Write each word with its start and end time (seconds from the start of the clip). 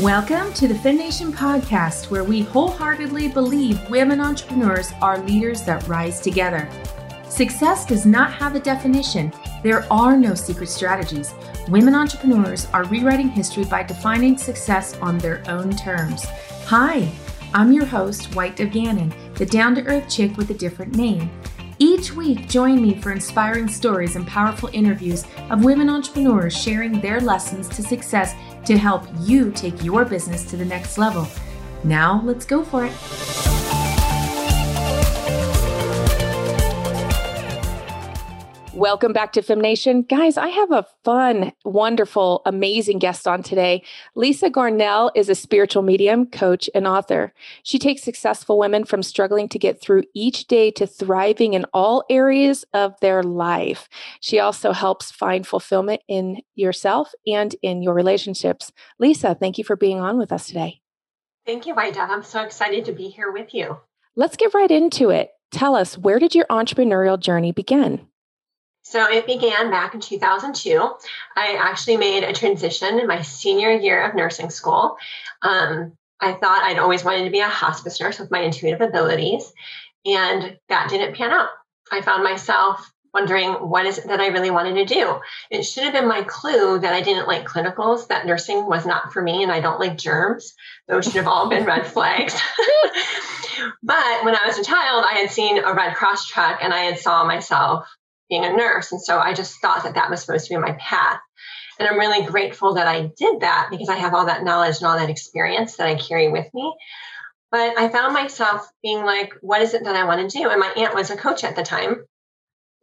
Welcome 0.00 0.54
to 0.54 0.66
the 0.66 0.72
FemNation 0.72 1.30
podcast, 1.30 2.10
where 2.10 2.24
we 2.24 2.40
wholeheartedly 2.40 3.28
believe 3.28 3.90
women 3.90 4.18
entrepreneurs 4.18 4.92
are 5.02 5.18
leaders 5.18 5.62
that 5.64 5.86
rise 5.88 6.20
together. 6.20 6.66
Success 7.28 7.84
does 7.84 8.06
not 8.06 8.32
have 8.32 8.54
a 8.54 8.60
definition, 8.60 9.30
there 9.62 9.84
are 9.92 10.16
no 10.16 10.34
secret 10.34 10.70
strategies. 10.70 11.34
Women 11.68 11.94
entrepreneurs 11.94 12.66
are 12.72 12.84
rewriting 12.84 13.28
history 13.28 13.64
by 13.64 13.82
defining 13.82 14.38
success 14.38 14.96
on 15.02 15.18
their 15.18 15.42
own 15.48 15.76
terms. 15.76 16.24
Hi, 16.64 17.12
I'm 17.52 17.70
your 17.70 17.84
host, 17.84 18.34
White 18.34 18.56
Gannon, 18.56 19.12
the 19.34 19.44
down 19.44 19.74
to 19.74 19.84
earth 19.84 20.08
chick 20.08 20.34
with 20.38 20.48
a 20.48 20.54
different 20.54 20.96
name. 20.96 21.30
Each 21.82 22.12
week, 22.12 22.46
join 22.46 22.82
me 22.82 22.94
for 22.94 23.10
inspiring 23.10 23.66
stories 23.66 24.14
and 24.14 24.26
powerful 24.26 24.68
interviews 24.74 25.24
of 25.48 25.64
women 25.64 25.88
entrepreneurs 25.88 26.54
sharing 26.54 27.00
their 27.00 27.22
lessons 27.22 27.68
to 27.68 27.82
success 27.82 28.34
to 28.66 28.76
help 28.76 29.04
you 29.20 29.50
take 29.52 29.82
your 29.82 30.04
business 30.04 30.44
to 30.50 30.56
the 30.56 30.64
next 30.64 30.98
level. 30.98 31.26
Now, 31.84 32.22
let's 32.24 32.44
go 32.44 32.62
for 32.62 32.84
it. 32.84 33.59
Welcome 38.80 39.12
back 39.12 39.34
to 39.34 39.42
FemNation. 39.42 40.08
Guys, 40.08 40.38
I 40.38 40.48
have 40.48 40.72
a 40.72 40.86
fun, 41.04 41.52
wonderful, 41.66 42.40
amazing 42.46 42.98
guest 42.98 43.28
on 43.28 43.42
today. 43.42 43.82
Lisa 44.14 44.48
Gornall 44.48 45.10
is 45.14 45.28
a 45.28 45.34
spiritual 45.34 45.82
medium, 45.82 46.24
coach, 46.24 46.70
and 46.74 46.86
author. 46.86 47.34
She 47.62 47.78
takes 47.78 48.02
successful 48.02 48.58
women 48.58 48.86
from 48.86 49.02
struggling 49.02 49.50
to 49.50 49.58
get 49.58 49.82
through 49.82 50.04
each 50.14 50.46
day 50.46 50.70
to 50.70 50.86
thriving 50.86 51.52
in 51.52 51.66
all 51.74 52.04
areas 52.08 52.64
of 52.72 52.98
their 53.02 53.22
life. 53.22 53.86
She 54.20 54.38
also 54.38 54.72
helps 54.72 55.10
find 55.10 55.46
fulfillment 55.46 56.00
in 56.08 56.38
yourself 56.54 57.12
and 57.26 57.54
in 57.60 57.82
your 57.82 57.92
relationships. 57.92 58.72
Lisa, 58.98 59.34
thank 59.34 59.58
you 59.58 59.64
for 59.64 59.76
being 59.76 60.00
on 60.00 60.16
with 60.16 60.32
us 60.32 60.46
today. 60.46 60.80
Thank 61.44 61.66
you, 61.66 61.74
Ida. 61.74 62.00
I'm 62.00 62.22
so 62.22 62.40
excited 62.40 62.86
to 62.86 62.92
be 62.92 63.10
here 63.10 63.30
with 63.30 63.52
you. 63.52 63.76
Let's 64.16 64.38
get 64.38 64.54
right 64.54 64.70
into 64.70 65.10
it. 65.10 65.32
Tell 65.50 65.76
us, 65.76 65.98
where 65.98 66.18
did 66.18 66.34
your 66.34 66.46
entrepreneurial 66.46 67.20
journey 67.20 67.52
begin? 67.52 68.06
So 68.90 69.08
it 69.08 69.24
began 69.24 69.70
back 69.70 69.94
in 69.94 70.00
2002. 70.00 70.90
I 71.36 71.56
actually 71.60 71.96
made 71.96 72.24
a 72.24 72.32
transition 72.32 72.98
in 72.98 73.06
my 73.06 73.22
senior 73.22 73.70
year 73.70 74.02
of 74.02 74.16
nursing 74.16 74.50
school. 74.50 74.96
Um, 75.42 75.92
I 76.20 76.32
thought 76.32 76.64
I'd 76.64 76.80
always 76.80 77.04
wanted 77.04 77.22
to 77.22 77.30
be 77.30 77.38
a 77.38 77.48
hospice 77.48 78.00
nurse 78.00 78.18
with 78.18 78.32
my 78.32 78.40
intuitive 78.40 78.80
abilities, 78.80 79.52
and 80.04 80.58
that 80.68 80.90
didn't 80.90 81.14
pan 81.14 81.30
out. 81.30 81.50
I 81.92 82.02
found 82.02 82.24
myself 82.24 82.92
wondering 83.14 83.52
what 83.52 83.86
is 83.86 83.98
it 83.98 84.08
that 84.08 84.20
I 84.20 84.26
really 84.26 84.50
wanted 84.50 84.74
to 84.74 84.92
do. 84.92 85.20
It 85.52 85.62
should 85.62 85.84
have 85.84 85.92
been 85.92 86.08
my 86.08 86.22
clue 86.22 86.80
that 86.80 86.92
I 86.92 87.00
didn't 87.00 87.28
like 87.28 87.46
clinicals, 87.46 88.08
that 88.08 88.26
nursing 88.26 88.66
was 88.66 88.86
not 88.86 89.12
for 89.12 89.22
me, 89.22 89.44
and 89.44 89.52
I 89.52 89.60
don't 89.60 89.78
like 89.78 89.98
germs. 89.98 90.52
Those 90.88 91.04
should 91.04 91.14
have 91.14 91.28
all 91.28 91.48
been 91.48 91.64
red 91.64 91.86
flags. 91.92 92.34
but 93.84 94.24
when 94.24 94.34
I 94.34 94.46
was 94.46 94.58
a 94.58 94.64
child, 94.64 95.04
I 95.08 95.18
had 95.20 95.30
seen 95.30 95.62
a 95.62 95.74
Red 95.74 95.94
Cross 95.94 96.26
truck 96.26 96.58
and 96.60 96.74
I 96.74 96.80
had 96.80 96.98
saw 96.98 97.24
myself 97.24 97.86
being 98.30 98.44
a 98.44 98.52
nurse. 98.52 98.92
And 98.92 99.02
so 99.02 99.18
I 99.18 99.34
just 99.34 99.60
thought 99.60 99.82
that 99.82 99.96
that 99.96 100.08
was 100.08 100.22
supposed 100.22 100.46
to 100.46 100.54
be 100.54 100.60
my 100.60 100.72
path. 100.80 101.20
And 101.78 101.88
I'm 101.88 101.98
really 101.98 102.24
grateful 102.24 102.74
that 102.74 102.86
I 102.86 103.10
did 103.18 103.40
that 103.40 103.68
because 103.70 103.88
I 103.88 103.96
have 103.96 104.14
all 104.14 104.26
that 104.26 104.44
knowledge 104.44 104.76
and 104.78 104.86
all 104.86 104.98
that 104.98 105.10
experience 105.10 105.76
that 105.76 105.86
I 105.86 105.96
carry 105.96 106.30
with 106.30 106.46
me. 106.54 106.74
But 107.50 107.76
I 107.76 107.88
found 107.88 108.14
myself 108.14 108.70
being 108.82 109.04
like, 109.04 109.34
what 109.40 109.60
is 109.60 109.74
it 109.74 109.84
that 109.84 109.96
I 109.96 110.04
want 110.04 110.30
to 110.30 110.38
do? 110.38 110.48
And 110.48 110.60
my 110.60 110.72
aunt 110.76 110.94
was 110.94 111.10
a 111.10 111.16
coach 111.16 111.42
at 111.42 111.56
the 111.56 111.62
time. 111.62 112.04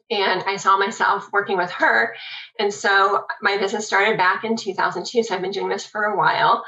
And 0.09 0.43
I 0.43 0.57
saw 0.57 0.77
myself 0.77 1.29
working 1.31 1.57
with 1.57 1.71
her. 1.71 2.15
And 2.59 2.73
so 2.73 3.25
my 3.41 3.57
business 3.57 3.87
started 3.87 4.17
back 4.17 4.43
in 4.43 4.55
2002. 4.55 5.23
So 5.23 5.35
I've 5.35 5.41
been 5.41 5.51
doing 5.51 5.69
this 5.69 5.85
for 5.85 6.03
a 6.03 6.17
while. 6.17 6.63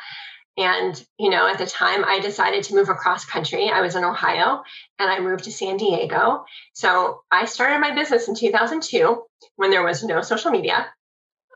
And, 0.59 1.01
you 1.17 1.29
know, 1.29 1.47
at 1.47 1.57
the 1.57 1.65
time 1.65 2.03
I 2.03 2.19
decided 2.19 2.65
to 2.65 2.75
move 2.75 2.89
across 2.89 3.23
country. 3.23 3.69
I 3.69 3.79
was 3.79 3.95
in 3.95 4.03
Ohio 4.03 4.61
and 4.99 5.09
I 5.09 5.21
moved 5.21 5.45
to 5.45 5.53
San 5.53 5.77
Diego. 5.77 6.43
So 6.73 7.21
I 7.31 7.45
started 7.45 7.79
my 7.79 7.95
business 7.95 8.27
in 8.27 8.35
2002 8.35 9.23
when 9.55 9.71
there 9.71 9.85
was 9.85 10.03
no 10.03 10.21
social 10.21 10.51
media 10.51 10.85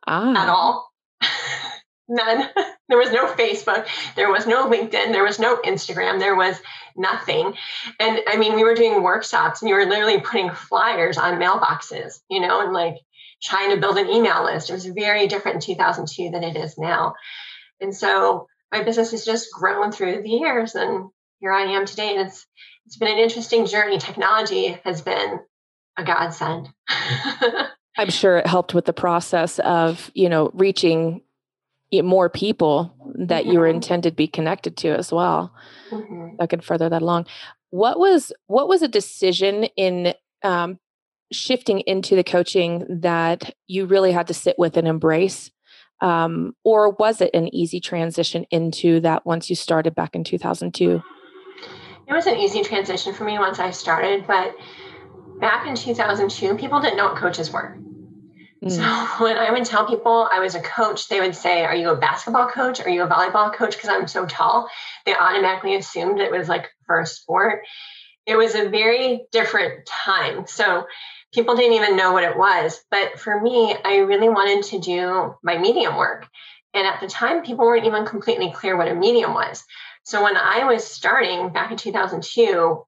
ah. 0.07 0.43
at 0.43 0.49
all. 0.49 0.89
None. 2.07 2.49
There 2.89 2.97
was 2.99 3.13
no 3.13 3.27
Facebook. 3.33 3.87
There 4.15 4.29
was 4.29 4.45
no 4.45 4.69
LinkedIn. 4.69 5.13
There 5.13 5.23
was 5.23 5.39
no 5.39 5.55
Instagram. 5.55 6.19
There 6.19 6.35
was 6.35 6.61
nothing. 6.95 7.55
And 7.99 8.19
I 8.27 8.35
mean, 8.35 8.55
we 8.55 8.63
were 8.63 8.75
doing 8.75 9.01
workshops 9.01 9.61
and 9.61 9.69
you 9.69 9.75
were 9.75 9.85
literally 9.85 10.19
putting 10.19 10.51
flyers 10.51 11.17
on 11.17 11.39
mailboxes, 11.39 12.19
you 12.29 12.41
know, 12.41 12.61
and 12.61 12.73
like 12.73 12.97
trying 13.41 13.71
to 13.71 13.79
build 13.79 13.97
an 13.97 14.09
email 14.09 14.43
list. 14.43 14.69
It 14.69 14.73
was 14.73 14.85
very 14.85 15.27
different 15.27 15.55
in 15.55 15.75
2002 15.75 16.29
than 16.29 16.43
it 16.43 16.55
is 16.55 16.77
now. 16.77 17.15
And 17.79 17.95
so 17.95 18.47
my 18.73 18.83
business 18.83 19.11
has 19.11 19.23
just 19.23 19.53
grown 19.53 19.91
through 19.91 20.23
the 20.23 20.29
years 20.29 20.73
and 20.73 21.09
here 21.39 21.53
I 21.53 21.61
am 21.73 21.85
today. 21.85 22.15
And 22.15 22.27
it's 22.27 22.45
it's 22.85 22.97
been 22.97 23.11
an 23.11 23.19
interesting 23.19 23.65
journey. 23.65 23.97
Technology 23.97 24.79
has 24.83 25.01
been 25.01 25.39
a 25.95 26.03
godsend. 26.03 26.69
I'm 27.97 28.09
sure 28.09 28.37
it 28.37 28.47
helped 28.47 28.73
with 28.73 28.85
the 28.85 28.93
process 28.93 29.59
of, 29.59 30.09
you 30.15 30.27
know, 30.27 30.49
reaching 30.53 31.21
more 31.93 32.27
people 32.27 32.95
that 33.19 33.43
mm-hmm. 33.43 33.53
you 33.53 33.59
were 33.59 33.67
mm-hmm. 33.67 33.75
intended 33.75 34.09
to 34.09 34.15
be 34.15 34.27
connected 34.27 34.75
to 34.77 34.89
as 34.89 35.11
well. 35.11 35.53
Mm-hmm. 35.91 36.41
I 36.41 36.47
could 36.47 36.63
further 36.63 36.89
that 36.89 37.03
along. 37.03 37.27
What 37.69 37.99
was 37.99 38.33
what 38.47 38.67
was 38.67 38.81
a 38.81 38.87
decision 38.87 39.65
in 39.77 40.15
um, 40.41 40.79
shifting 41.31 41.81
into 41.81 42.15
the 42.15 42.23
coaching 42.23 43.01
that 43.01 43.53
you 43.67 43.85
really 43.85 44.11
had 44.11 44.27
to 44.27 44.33
sit 44.33 44.57
with 44.57 44.77
and 44.77 44.87
embrace 44.87 45.51
um, 46.03 46.53
or 46.65 46.91
was 46.91 47.21
it 47.21 47.31
an 47.33 47.53
easy 47.55 47.79
transition 47.79 48.45
into 48.51 48.99
that 48.99 49.25
once 49.25 49.49
you 49.49 49.55
started 49.55 49.95
back 49.95 50.15
in 50.15 50.25
2002? 50.25 51.01
It 52.05 52.13
was 52.13 52.27
an 52.27 52.35
easy 52.35 52.61
transition 52.61 53.13
for 53.13 53.23
me 53.23 53.39
once 53.39 53.57
I 53.57 53.71
started, 53.71 54.27
but 54.27 54.53
back 55.39 55.65
in 55.65 55.75
2002, 55.75 56.57
people 56.57 56.81
didn't 56.81 56.97
know 56.97 57.05
what 57.05 57.15
coaches 57.15 57.51
were. 57.51 57.77
Mm. 58.61 58.69
So 58.69 58.83
when 59.23 59.37
I 59.37 59.51
would 59.51 59.63
tell 59.63 59.87
people 59.87 60.27
I 60.29 60.41
was 60.41 60.55
a 60.55 60.61
coach, 60.61 61.07
they 61.07 61.21
would 61.21 61.37
say, 61.37 61.63
Are 61.63 61.75
you 61.75 61.89
a 61.89 61.95
basketball 61.95 62.49
coach? 62.49 62.81
Are 62.81 62.89
you 62.89 63.03
a 63.03 63.07
volleyball 63.07 63.53
coach? 63.53 63.71
Because 63.71 63.89
I'm 63.89 64.07
so 64.07 64.25
tall. 64.25 64.69
They 65.05 65.15
automatically 65.15 65.75
assumed 65.75 66.19
it 66.19 66.33
was 66.33 66.49
like 66.49 66.69
for 66.85 66.99
a 66.99 67.05
sport. 67.05 67.61
It 68.25 68.35
was 68.35 68.55
a 68.55 68.67
very 68.67 69.25
different 69.31 69.85
time. 69.85 70.47
So 70.47 70.85
people 71.33 71.55
didn't 71.55 71.73
even 71.73 71.97
know 71.97 72.13
what 72.13 72.23
it 72.23 72.37
was. 72.37 72.79
But 72.89 73.19
for 73.19 73.41
me, 73.41 73.75
I 73.83 73.97
really 73.97 74.29
wanted 74.29 74.63
to 74.71 74.79
do 74.79 75.35
my 75.43 75.57
medium 75.57 75.97
work. 75.97 76.27
And 76.73 76.87
at 76.87 77.01
the 77.01 77.07
time, 77.07 77.43
people 77.43 77.65
weren't 77.65 77.85
even 77.85 78.05
completely 78.05 78.51
clear 78.51 78.77
what 78.77 78.87
a 78.87 78.95
medium 78.95 79.33
was. 79.33 79.63
So 80.03 80.23
when 80.23 80.37
I 80.37 80.65
was 80.65 80.83
starting 80.83 81.49
back 81.49 81.71
in 81.71 81.77
2002, 81.77 82.85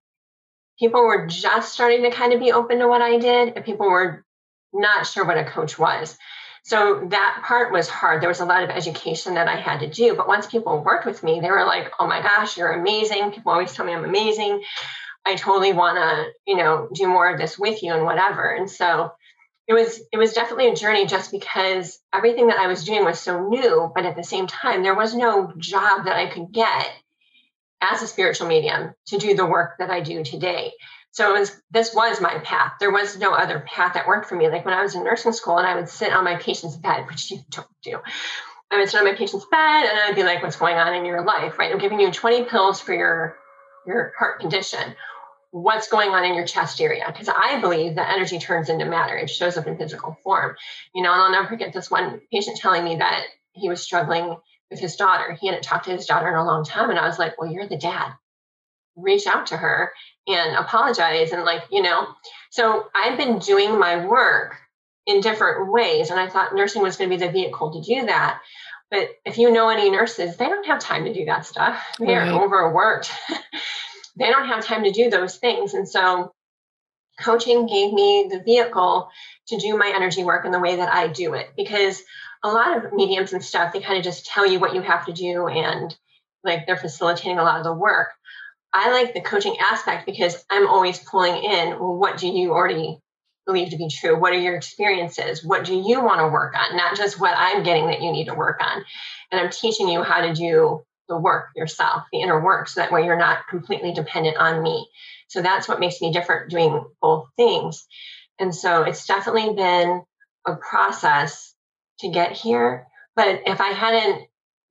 people 0.80 1.04
were 1.04 1.28
just 1.28 1.74
starting 1.74 2.04
to 2.04 2.12
kind 2.12 2.34
of 2.34 2.40
be 2.40 2.52
open 2.52 2.80
to 2.80 2.88
what 2.88 3.02
I 3.02 3.18
did, 3.18 3.54
and 3.56 3.66
people 3.66 3.90
were 3.90 4.26
not 4.74 5.08
sure 5.08 5.26
what 5.26 5.38
a 5.38 5.46
coach 5.46 5.80
was. 5.80 6.18
So 6.64 7.08
that 7.12 7.44
part 7.46 7.72
was 7.72 7.88
hard. 7.88 8.22
There 8.22 8.28
was 8.28 8.40
a 8.40 8.46
lot 8.46 8.64
of 8.64 8.72
education 8.72 9.36
that 9.36 9.48
I 9.48 9.56
had 9.56 9.82
to 9.82 9.88
do. 9.88 10.16
But 10.16 10.28
once 10.28 10.48
people 10.48 10.84
worked 10.84 11.06
with 11.06 11.22
me, 11.22 11.40
they 11.40 11.52
were 11.52 11.64
like, 11.64 11.92
oh 12.00 12.08
my 12.08 12.24
gosh, 12.24 12.58
you're 12.58 12.74
amazing. 12.74 13.32
People 13.32 13.52
always 13.52 13.72
tell 13.72 13.86
me 13.86 13.94
I'm 13.94 14.04
amazing. 14.04 14.64
I 15.26 15.36
totally 15.36 15.74
want 15.74 15.98
to, 15.98 16.32
you 16.46 16.58
know, 16.58 16.88
do 16.94 17.08
more 17.08 17.30
of 17.30 17.40
this 17.40 17.58
with 17.58 17.82
you 17.82 17.94
and 17.94 18.04
whatever. 18.04 18.54
And 18.54 18.70
so 18.70 19.12
it 19.68 19.74
was 19.74 20.00
it 20.12 20.18
was 20.18 20.34
definitely 20.34 20.70
a 20.70 20.76
journey 20.76 21.08
just 21.08 21.32
because 21.32 22.00
everything 22.14 22.48
that 22.48 22.60
I 22.60 22.68
was 22.68 22.84
doing 22.84 23.04
was 23.04 23.20
so 23.20 23.48
new, 23.48 23.92
but 23.94 24.06
at 24.06 24.16
the 24.16 24.24
same 24.24 24.46
time 24.46 24.84
there 24.84 24.96
was 24.96 25.16
no 25.16 25.52
job 25.58 26.06
that 26.06 26.16
I 26.16 26.30
could 26.30 26.52
get 26.52 26.92
as 27.82 28.02
a 28.02 28.08
spiritual 28.08 28.48
medium 28.48 28.94
to 29.08 29.18
do 29.18 29.36
the 29.36 29.46
work 29.46 29.78
that 29.80 29.90
I 29.90 30.02
do 30.02 30.24
today. 30.24 30.72
So 31.12 31.36
it 31.36 31.40
was 31.40 31.62
this 31.72 31.96
was 31.96 32.22
my 32.22 32.38
path. 32.40 32.74
There 32.80 32.92
was 32.92 33.18
no 33.18 33.34
other 33.34 33.66
path 33.68 33.96
that 33.96 34.08
worked 34.08 34.30
for 34.30 34.36
me. 34.36 34.50
Like 34.50 34.66
when 34.66 34.76
I 34.76 34.84
was 34.84 34.94
in 34.94 35.04
nursing 35.04 35.34
school 35.34 35.58
and 35.58 35.68
I 35.68 35.76
would 35.76 35.90
sit 35.90 36.14
on 36.14 36.24
my 36.24 36.36
patient's 36.36 36.76
bed, 36.76 37.08
which 37.08 37.32
you 37.32 37.40
don't 37.50 37.68
do. 37.82 38.00
I 38.70 38.78
would 38.78 38.90
sit 38.90 39.00
on 39.00 39.06
my 39.06 39.16
patient's 39.16 39.46
bed 39.46 39.86
and 39.86 40.00
I'd 40.00 40.16
be 40.16 40.24
like, 40.24 40.44
what's 40.44 40.58
going 40.58 40.76
on 40.76 40.94
in 40.94 41.06
your 41.06 41.24
life? 41.24 41.58
Right. 41.58 41.72
I'm 41.72 41.80
giving 41.80 42.00
you 42.00 42.12
20 42.12 42.46
pills 42.46 42.80
for 42.80 42.94
your 42.94 43.38
your 43.88 44.14
heart 44.18 44.40
condition 44.40 44.96
what's 45.56 45.88
going 45.88 46.10
on 46.10 46.26
in 46.26 46.36
your 46.36 46.46
chest 46.46 46.82
area 46.82 47.06
because 47.08 47.30
i 47.30 47.62
believe 47.62 47.96
that 47.96 48.14
energy 48.14 48.40
turns 48.40 48.68
into 48.68 48.84
matter. 48.84 49.16
It 49.16 49.30
shows 49.30 49.56
up 49.56 49.68
in 49.68 49.78
physical 49.78 50.18
form. 50.22 50.58
You 50.94 51.02
know 51.02 51.14
and 51.14 51.22
i'll 51.22 51.32
never 51.32 51.48
forget 51.48 51.72
this 51.72 51.90
one 51.90 52.20
patient 52.30 52.58
telling 52.58 52.84
me 52.84 52.98
that 52.98 53.24
he 53.54 53.70
was 53.70 53.82
struggling 53.82 54.36
with 54.70 54.82
his 54.82 54.98
daughter. 54.98 55.38
He 55.40 55.48
hadn't 55.48 55.64
talked 55.64 55.86
to 55.86 55.92
his 55.92 56.08
daughter 56.08 56.28
in 56.28 56.36
a 56.36 56.44
long 56.44 56.66
time 56.66 56.90
and 56.90 57.00
i 57.00 57.08
was 57.08 57.18
like 57.18 57.40
well 57.40 57.50
you're 57.50 57.70
the 57.70 57.78
dad. 57.78 58.12
Reach 58.98 59.28
out 59.28 59.48
to 59.48 59.58
her 59.58 59.94
and 60.28 60.58
apologize 60.58 61.32
and 61.32 61.46
like 61.46 61.64
you 61.72 61.82
know? 61.82 62.06
So 62.50 62.88
i've 62.94 63.18
been 63.18 63.40
doing 63.40 63.80
my 63.80 64.06
work 64.06 64.58
in 65.06 65.22
different 65.22 65.72
ways 65.72 66.10
and 66.10 66.20
i 66.20 66.28
thought 66.28 66.54
nursing 66.54 66.82
was 66.82 66.98
going 66.98 67.10
to 67.10 67.18
be 67.18 67.26
the 67.26 67.32
vehicle 67.32 67.72
to 67.72 67.82
do 67.82 68.08
that. 68.08 68.42
But 68.92 69.08
if 69.24 69.38
you 69.38 69.52
know 69.52 69.70
any 69.70 69.90
nurses 69.90 70.36
they 70.36 70.50
don't 70.50 70.68
have 70.68 70.80
time 70.80 71.06
to 71.06 71.14
do 71.14 71.24
that 71.26 71.46
stuff. 71.46 71.82
They 71.98 72.14
right. 72.14 72.28
are 72.28 72.44
overworked 72.44 73.10
they 74.18 74.30
don't 74.30 74.48
have 74.48 74.64
time 74.64 74.84
to 74.84 74.92
do 74.92 75.10
those 75.10 75.38
things. 75.38 75.74
And 75.74 75.88
so 75.88 76.34
coaching 77.20 77.66
gave 77.68 77.94
me 77.94 78.28
the 78.30 78.42
vehicle 78.44 79.10
to 79.48 79.58
do 79.58 79.78
my 79.78 79.92
energy 79.96 80.24
work 80.24 80.46
in 80.46 80.52
the 80.52 80.60
way 80.60 80.78
that 80.78 80.94
I 80.94 81.08
do 81.08 81.34
it 81.34 81.50
because 81.56 82.02
a 82.44 82.50
lot 82.50 82.78
of 82.78 82.94
mediums 82.94 83.34
and 83.34 83.44
stuff 83.44 83.74
they 83.74 83.80
kind 83.80 83.98
of 83.98 84.04
just 84.04 84.26
tell 84.26 84.46
you 84.46 84.60
what 84.60 84.76
you 84.76 84.82
have 84.82 85.06
to 85.06 85.14
do 85.14 85.48
and 85.48 85.96
like 86.44 86.66
they're 86.66 86.78
facilitating 86.78 87.40
a 87.40 87.44
lot 87.44 87.58
of 87.58 87.64
the 87.64 87.74
work. 87.74 88.10
I 88.74 88.92
like 88.92 89.14
the 89.14 89.22
coaching 89.22 89.56
aspect 89.60 90.06
because 90.06 90.44
I'm 90.50 90.68
always 90.68 91.00
pulling 91.00 91.44
in 91.44 91.80
well, 91.80 91.96
what 91.96 92.18
do 92.18 92.28
you 92.28 92.52
already 92.52 93.00
believe 93.46 93.70
to 93.70 93.78
be 93.78 93.90
true? 93.90 94.20
What 94.20 94.34
are 94.34 94.40
your 94.40 94.56
experiences? 94.56 95.44
What 95.44 95.66
do 95.66 95.76
you 95.76 96.04
want 96.04 96.20
to 96.20 96.28
work 96.28 96.56
on? 96.56 96.76
Not 96.76 96.98
just 96.98 97.20
what 97.20 97.36
I'm 97.38 97.64
getting 97.64 97.88
that 97.88 98.02
you 98.02 98.12
need 98.12 98.26
to 98.26 98.34
work 98.34 98.60
on. 98.62 98.84
And 99.32 99.40
I'm 99.40 99.52
teaching 99.52 99.88
you 99.88 100.04
how 100.04 100.22
to 100.22 100.34
do 100.34 100.84
the 101.08 101.18
work 101.18 101.50
yourself, 101.56 102.04
the 102.12 102.22
inner 102.22 102.44
work, 102.44 102.68
so 102.68 102.82
that 102.82 102.92
way 102.92 103.06
you're 103.06 103.18
not 103.18 103.48
completely 103.48 103.94
dependent 103.94 104.38
on 104.38 104.64
me. 104.64 104.88
So 105.28 105.42
that's 105.42 105.68
what 105.68 105.80
makes 105.80 106.02
me 106.02 106.12
different 106.12 106.50
doing 106.50 106.84
both 107.02 107.28
things. 107.36 107.86
And 108.40 108.54
so 108.54 108.84
it's 108.84 109.06
definitely 109.06 109.54
been 109.54 110.04
a 110.46 110.56
process 110.56 111.54
to 112.00 112.10
get 112.10 112.34
here. 112.34 112.88
But 113.16 113.42
if 113.46 113.62
I 113.62 113.70
hadn't 113.70 114.28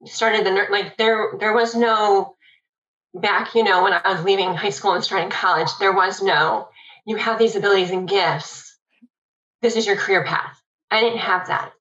started 0.06 0.44
the 0.44 0.66
like 0.70 0.96
there 0.98 1.32
there 1.38 1.54
was 1.54 1.74
no 1.74 2.36
back, 3.14 3.54
you 3.54 3.64
know, 3.64 3.82
when 3.82 3.92
I 3.92 4.12
was 4.12 4.24
leaving 4.24 4.54
high 4.54 4.70
school 4.70 4.92
and 4.92 5.02
starting 5.02 5.30
college, 5.30 5.70
there 5.78 5.92
was 5.92 6.22
no 6.22 6.68
you 7.06 7.16
have 7.16 7.38
these 7.38 7.56
abilities 7.56 7.90
and 7.90 8.08
gifts. 8.08 8.78
This 9.62 9.76
is 9.76 9.86
your 9.86 9.96
career 9.96 10.24
path. 10.24 10.60
I 10.90 11.00
didn't 11.00 11.18
have 11.18 11.48
that. 11.48 11.72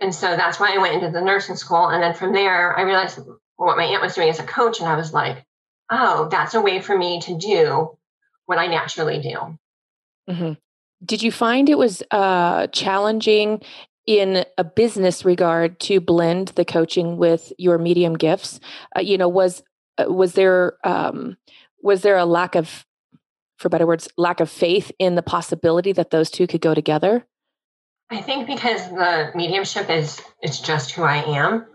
And 0.00 0.14
so 0.14 0.36
that's 0.36 0.60
why 0.60 0.74
I 0.74 0.78
went 0.78 0.94
into 0.94 1.10
the 1.10 1.20
nursing 1.20 1.56
school. 1.56 1.88
And 1.88 2.02
then 2.02 2.14
from 2.14 2.32
there, 2.32 2.76
I 2.76 2.82
realized 2.82 3.18
what 3.66 3.76
my 3.76 3.84
aunt 3.84 4.02
was 4.02 4.14
doing 4.14 4.30
as 4.30 4.38
a 4.38 4.44
coach. 4.44 4.80
And 4.80 4.88
I 4.88 4.96
was 4.96 5.12
like, 5.12 5.44
oh, 5.90 6.28
that's 6.30 6.54
a 6.54 6.60
way 6.60 6.80
for 6.80 6.96
me 6.96 7.20
to 7.22 7.36
do 7.36 7.96
what 8.46 8.58
I 8.58 8.66
naturally 8.66 9.20
do. 9.20 9.58
Mm-hmm. 10.30 10.52
Did 11.04 11.22
you 11.22 11.30
find 11.30 11.68
it 11.68 11.78
was 11.78 12.02
uh, 12.10 12.68
challenging 12.68 13.62
in 14.06 14.44
a 14.56 14.64
business 14.64 15.24
regard 15.24 15.78
to 15.80 16.00
blend 16.00 16.48
the 16.48 16.64
coaching 16.64 17.18
with 17.18 17.52
your 17.58 17.78
medium 17.78 18.14
gifts? 18.14 18.60
Uh, 18.96 19.00
you 19.00 19.18
know, 19.18 19.28
was 19.28 19.62
uh, 19.98 20.06
was 20.08 20.32
there 20.32 20.78
um, 20.84 21.36
was 21.82 22.02
there 22.02 22.16
a 22.16 22.24
lack 22.24 22.54
of, 22.54 22.86
for 23.58 23.68
better 23.68 23.86
words, 23.86 24.08
lack 24.16 24.40
of 24.40 24.50
faith 24.50 24.90
in 24.98 25.14
the 25.14 25.22
possibility 25.22 25.92
that 25.92 26.10
those 26.10 26.30
two 26.30 26.46
could 26.46 26.60
go 26.60 26.74
together? 26.74 27.26
I 28.10 28.22
think 28.22 28.46
because 28.46 28.88
the 28.88 29.30
mediumship 29.34 29.90
is 29.90 30.20
it's 30.40 30.60
just 30.60 30.92
who 30.92 31.02
I 31.02 31.16
am. 31.16 31.66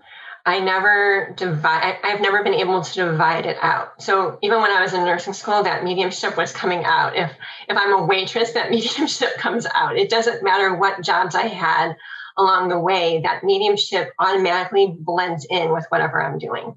I 0.45 0.59
never 0.59 1.33
divide, 1.37 1.97
I've 2.03 2.19
never 2.19 2.43
been 2.43 2.53
able 2.53 2.83
to 2.83 2.93
divide 2.93 3.45
it 3.45 3.57
out. 3.61 4.01
So 4.01 4.39
even 4.41 4.61
when 4.61 4.71
I 4.71 4.81
was 4.81 4.93
in 4.93 5.05
nursing 5.05 5.33
school, 5.33 5.63
that 5.63 5.85
mediumship 5.85 6.35
was 6.35 6.51
coming 6.51 6.83
out. 6.83 7.15
If, 7.15 7.31
if 7.69 7.77
I'm 7.77 7.93
a 7.93 8.05
waitress, 8.05 8.51
that 8.51 8.69
mediumship 8.71 9.37
comes 9.37 9.65
out. 9.73 9.97
It 9.97 10.09
doesn't 10.09 10.43
matter 10.43 10.75
what 10.75 11.01
jobs 11.01 11.35
I 11.35 11.47
had 11.47 11.95
along 12.37 12.69
the 12.69 12.79
way, 12.79 13.21
that 13.21 13.43
mediumship 13.43 14.11
automatically 14.19 14.95
blends 14.97 15.45
in 15.49 15.71
with 15.71 15.85
whatever 15.89 16.21
I'm 16.21 16.39
doing. 16.39 16.75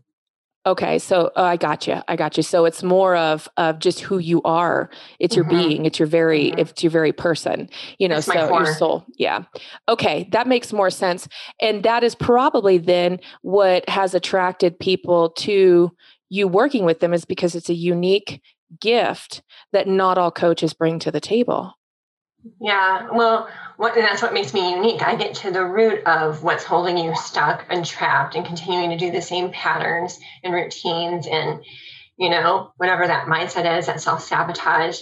Okay, 0.66 0.98
so 0.98 1.30
uh, 1.36 1.42
I 1.42 1.56
got 1.56 1.86
you. 1.86 2.02
I 2.08 2.16
got 2.16 2.36
you. 2.36 2.42
So 2.42 2.64
it's 2.64 2.82
more 2.82 3.14
of 3.14 3.48
of 3.56 3.78
just 3.78 4.00
who 4.00 4.18
you 4.18 4.42
are. 4.42 4.90
It's 5.20 5.36
your 5.36 5.44
mm-hmm. 5.44 5.68
being. 5.68 5.86
It's 5.86 5.98
your 5.98 6.08
very. 6.08 6.50
Mm-hmm. 6.50 6.58
It's 6.58 6.82
your 6.82 6.90
very 6.90 7.12
person. 7.12 7.70
You 7.98 8.08
know. 8.08 8.16
It's 8.16 8.26
so 8.26 8.34
your 8.34 8.74
soul. 8.74 9.04
Yeah. 9.16 9.44
Okay, 9.88 10.28
that 10.32 10.48
makes 10.48 10.72
more 10.72 10.90
sense. 10.90 11.28
And 11.60 11.84
that 11.84 12.02
is 12.02 12.16
probably 12.16 12.78
then 12.78 13.20
what 13.42 13.88
has 13.88 14.12
attracted 14.12 14.78
people 14.80 15.30
to 15.30 15.92
you 16.28 16.48
working 16.48 16.84
with 16.84 16.98
them 16.98 17.14
is 17.14 17.24
because 17.24 17.54
it's 17.54 17.70
a 17.70 17.74
unique 17.74 18.42
gift 18.80 19.42
that 19.72 19.86
not 19.86 20.18
all 20.18 20.32
coaches 20.32 20.74
bring 20.74 20.98
to 20.98 21.12
the 21.12 21.20
table. 21.20 21.74
Yeah, 22.60 23.08
well, 23.12 23.48
what, 23.76 23.94
that's 23.94 24.22
what 24.22 24.34
makes 24.34 24.54
me 24.54 24.72
unique. 24.74 25.02
I 25.02 25.16
get 25.16 25.34
to 25.36 25.50
the 25.50 25.64
root 25.64 26.04
of 26.06 26.42
what's 26.42 26.64
holding 26.64 26.98
you 26.98 27.14
stuck 27.16 27.66
and 27.70 27.84
trapped 27.84 28.34
and 28.34 28.46
continuing 28.46 28.90
to 28.90 28.96
do 28.96 29.10
the 29.10 29.22
same 29.22 29.52
patterns 29.52 30.18
and 30.42 30.54
routines 30.54 31.26
and, 31.26 31.64
you 32.18 32.30
know, 32.30 32.72
whatever 32.76 33.06
that 33.06 33.26
mindset 33.26 33.78
is, 33.78 33.86
that 33.86 34.00
self 34.00 34.22
sabotage. 34.22 35.00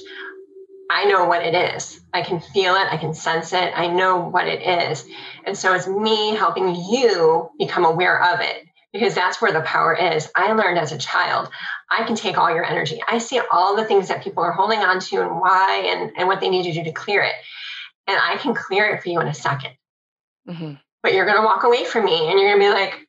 I 0.91 1.07
know 1.07 1.25
what 1.27 1.45
it 1.45 1.55
is. 1.55 2.01
I 2.13 2.23
can 2.23 2.41
feel 2.41 2.75
it. 2.75 2.93
I 2.93 2.97
can 2.97 3.15
sense 3.15 3.53
it. 3.53 3.73
I 3.75 3.89
know 3.89 4.29
what 4.29 4.47
it 4.47 4.63
is. 4.63 5.05
And 5.47 5.57
so 5.57 5.75
it's 5.75 5.89
me 5.89 6.35
helping 6.35 6.75
you 6.75 7.51
become 7.59 7.85
aware 7.85 8.23
of 8.23 8.41
it 8.41 8.65
because 8.95 9.13
that's 9.13 9.43
where 9.43 9.53
the 9.53 9.61
power 9.61 9.93
is. 9.93 10.31
I 10.37 10.53
learned 10.53 10.79
as 10.79 10.93
a 10.93 10.99
child, 10.99 11.51
I 11.91 12.05
can 12.05 12.15
take 12.15 12.39
all 12.39 12.55
your 12.55 12.65
energy. 12.65 13.03
I 13.07 13.19
see 13.19 13.41
all 13.51 13.75
the 13.75 13.85
things 13.85 14.07
that 14.09 14.23
people 14.23 14.45
are 14.45 14.53
holding 14.53 14.79
on 14.79 15.01
to 15.01 15.21
and 15.21 15.41
why 15.41 15.83
and, 15.89 16.13
and 16.17 16.29
what 16.29 16.41
they 16.41 16.49
need 16.49 16.63
to 16.63 16.73
do 16.73 16.85
to 16.85 16.93
clear 16.93 17.23
it. 17.23 17.35
And 18.07 18.17
I 18.17 18.37
can 18.37 18.55
clear 18.55 18.95
it 18.95 19.03
for 19.03 19.09
you 19.09 19.21
in 19.21 19.27
a 19.27 19.33
2nd 19.33 19.77
mm-hmm. 20.49 20.75
But 21.03 21.13
you're 21.13 21.27
going 21.27 21.37
to 21.37 21.45
walk 21.45 21.65
away 21.65 21.85
from 21.85 22.05
me 22.05 22.31
and 22.31 22.39
you're 22.39 22.57
going 22.57 22.61
to 22.61 22.67
be 22.67 22.73
like, 22.73 23.07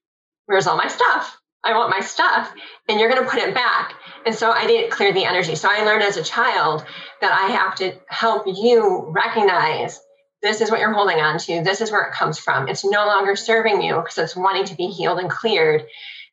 where's 0.48 0.66
all 0.66 0.76
my 0.76 0.88
stuff? 0.88 1.40
I 1.64 1.78
want 1.78 1.92
my 1.92 2.02
stuff. 2.02 2.52
And 2.90 3.00
you're 3.00 3.10
going 3.10 3.24
to 3.24 3.30
put 3.30 3.40
it 3.40 3.54
back. 3.54 3.94
And 4.26 4.34
so 4.34 4.52
I 4.52 4.66
didn't 4.66 4.92
clear 4.92 5.14
the 5.14 5.24
energy. 5.24 5.56
So 5.56 5.70
I 5.72 5.84
learned 5.84 6.04
as 6.04 6.18
a 6.18 6.24
child 6.24 6.84
that 7.22 7.32
I 7.32 7.54
have 7.54 7.76
to 7.76 7.94
help 8.08 8.48
you 8.48 9.06
recognize 9.12 10.00
this 10.42 10.62
is 10.62 10.70
what 10.70 10.80
you're 10.80 10.94
holding 10.94 11.20
on 11.20 11.40
to. 11.40 11.64
This 11.64 11.82
is 11.82 11.92
where 11.92 12.04
it 12.04 12.14
comes 12.14 12.38
from. 12.38 12.68
It's 12.68 12.86
no 12.86 13.06
longer 13.06 13.36
serving 13.36 13.82
you 13.82 13.96
because 13.96 14.18
it's 14.18 14.36
wanting 14.36 14.66
to 14.66 14.76
be 14.76 14.88
healed 14.88 15.20
and 15.20 15.30
cleared. 15.30 15.86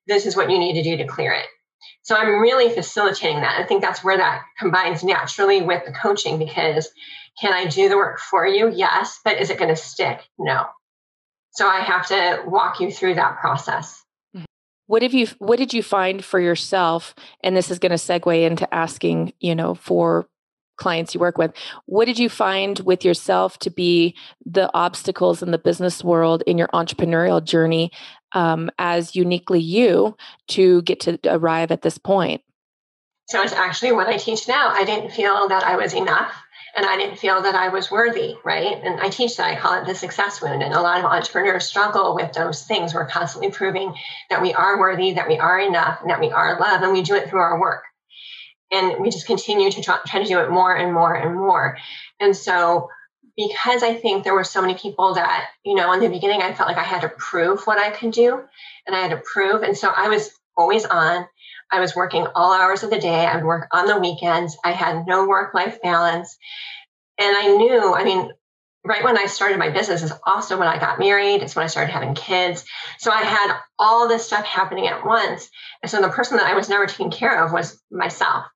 This 0.07 0.27
is 0.27 0.37
what 0.37 0.51
you 0.51 0.59
need 0.59 0.75
to 0.75 0.83
do 0.83 0.97
to 0.99 1.07
clear 1.07 1.33
it. 1.33 1.47
So 2.03 2.17
I'm 2.17 2.41
really 2.41 2.75
facilitating 2.75 3.41
that. 3.41 3.61
I 3.61 3.65
think 3.65 3.81
that's 3.81 4.03
where 4.03 4.17
that 4.17 4.43
combines 4.59 5.05
naturally 5.05 5.63
with 5.63 5.85
the 5.87 5.93
coaching 5.93 6.39
because 6.39 6.91
can 7.41 7.53
I 7.53 7.67
do 7.67 7.89
the 7.89 7.97
work 7.97 8.19
for 8.19 8.47
you? 8.47 8.71
Yes. 8.71 9.21
But 9.25 9.41
is 9.41 9.51
it 9.51 9.59
going 9.59 9.71
to 9.71 9.77
stick? 9.77 10.21
No. 10.39 10.67
So 11.53 11.67
I 11.67 11.81
have 11.81 12.07
to 12.09 12.43
walk 12.47 12.81
you 12.81 12.91
through 12.91 13.15
that 13.15 13.39
process. 13.39 14.03
What 14.87 15.03
have 15.03 15.15
you 15.15 15.29
what 15.39 15.59
did 15.59 15.73
you 15.73 15.83
find 15.83 16.25
for 16.25 16.41
yourself? 16.41 17.15
And 17.43 17.57
this 17.57 17.71
is 17.71 17.79
going 17.79 17.91
to 17.91 17.97
segue 17.97 18.43
into 18.43 18.73
asking, 18.75 19.33
you 19.41 19.55
know, 19.55 19.75
for 19.75 20.29
clients 20.83 21.15
you 21.15 21.21
work 21.21 21.39
with. 21.39 21.53
What 21.87 22.07
did 22.07 22.19
you 22.19 22.29
find 22.29 22.81
with 22.81 23.05
yourself 23.05 23.59
to 23.61 23.71
be 23.71 24.17
the 24.45 24.69
obstacles 24.75 25.41
in 25.41 25.53
the 25.53 25.59
business 25.59 26.03
world 26.03 26.43
in 26.45 26.59
your 26.59 26.69
entrepreneurial 26.69 27.43
journey 27.43 27.93
um, 28.33 28.69
as 28.79 29.15
uniquely 29.15 29.61
you 29.61 30.17
to 30.49 30.83
get 30.83 30.99
to 31.01 31.21
arrive 31.27 31.71
at 31.71 31.83
this 31.83 31.99
point? 31.99 32.43
So 33.29 33.41
it's 33.43 33.53
actually 33.53 33.93
what 33.93 34.09
I 34.09 34.17
teach 34.17 34.49
now. 34.49 34.71
I 34.71 34.85
didn't 34.85 35.13
feel 35.13 35.49
that 35.49 35.63
I 35.63 35.77
was 35.77 35.95
enough 35.95 36.35
and 36.75 36.85
I 36.85 36.97
didn't 36.97 37.19
feel 37.19 37.41
that 37.43 37.55
I 37.55 37.69
was 37.69 37.91
worthy, 37.91 38.35
right? 38.45 38.83
And 38.83 39.01
I 39.01 39.09
teach 39.09 39.37
that 39.37 39.47
I 39.47 39.61
call 39.61 39.81
it 39.81 39.87
the 39.87 39.95
success 39.95 40.43
wound. 40.43 40.63
And 40.63 40.75
a 40.75 40.81
lot 40.81 40.99
of 40.99 41.05
entrepreneurs 41.05 41.65
struggle 41.65 42.17
with 42.17 42.33
those 42.33 42.65
things. 42.65 42.93
We're 42.93 43.07
constantly 43.07 43.53
proving 43.53 43.95
that 44.31 44.43
we 44.43 44.53
are 44.53 44.81
worthy, 44.81 45.13
that 45.13 45.29
we 45.29 45.39
are 45.39 45.61
enough, 45.61 46.01
and 46.01 46.11
that 46.11 46.21
we 46.21 46.33
are 46.33 46.59
loved, 46.59 46.83
and 46.83 46.93
we 46.93 47.03
do 47.03 47.15
it 47.15 47.29
through 47.29 47.41
our 47.41 47.61
work 47.61 47.85
and 48.73 49.01
we 49.01 49.11
just 49.11 49.27
continue 49.27 49.71
to 49.71 49.83
try, 49.83 49.99
try 50.07 50.23
to 50.23 50.29
do 50.29 50.41
it 50.41 50.51
more 50.51 50.75
and 50.75 50.93
more 50.93 51.15
and 51.15 51.35
more. 51.35 51.77
And 52.19 52.37
so 52.37 52.89
because 53.37 53.83
i 53.83 53.95
think 53.95 54.25
there 54.25 54.35
were 54.35 54.45
so 54.45 54.61
many 54.61 54.75
people 54.75 55.15
that 55.15 55.49
you 55.65 55.75
know 55.75 55.93
in 55.93 56.01
the 56.01 56.09
beginning 56.09 56.43
i 56.43 56.53
felt 56.53 56.69
like 56.69 56.77
i 56.77 56.83
had 56.83 57.01
to 57.01 57.09
prove 57.09 57.63
what 57.65 57.79
i 57.79 57.91
could 57.91 58.13
do 58.13 58.39
and 58.87 58.95
i 58.95 58.99
had 59.01 59.11
to 59.11 59.23
prove. 59.33 59.63
And 59.63 59.77
so 59.77 59.91
i 59.95 60.09
was 60.09 60.31
always 60.57 60.85
on. 60.85 61.27
I 61.71 61.81
was 61.81 61.97
working 61.97 62.27
all 62.35 62.53
hours 62.53 62.83
of 62.83 62.91
the 62.91 62.99
day. 62.99 63.25
I 63.25 63.37
would 63.37 63.45
work 63.45 63.69
on 63.73 63.87
the 63.87 63.99
weekends. 63.99 64.59
I 64.63 64.73
had 64.73 65.07
no 65.07 65.27
work 65.27 65.55
life 65.55 65.81
balance. 65.83 66.37
And 67.19 67.35
i 67.37 67.47
knew 67.57 67.95
i 67.95 68.05
mean 68.05 68.31
right 68.85 69.05
when 69.05 69.17
I 69.17 69.27
started 69.27 69.59
my 69.59 69.71
business 69.71 70.03
is 70.03 70.13
also 70.27 70.59
when 70.59 70.69
I 70.69 70.79
got 70.79 70.99
married. 70.99 71.43
It's 71.43 71.55
when 71.55 71.65
I 71.65 71.69
started 71.69 71.93
having 71.93 72.15
kids. 72.15 72.65
So 72.99 73.11
I 73.13 73.23
had 73.23 73.57
all 73.79 74.09
this 74.09 74.27
stuff 74.27 74.45
happening 74.45 74.89
at 74.89 75.07
once. 75.07 75.49
And 75.83 75.91
so 75.91 76.01
the 76.01 76.09
person 76.09 76.37
that 76.39 76.47
I 76.47 76.55
was 76.55 76.69
never 76.69 76.87
taking 76.87 77.11
care 77.11 77.45
of 77.45 77.53
was 77.53 77.81
myself. 77.91 78.47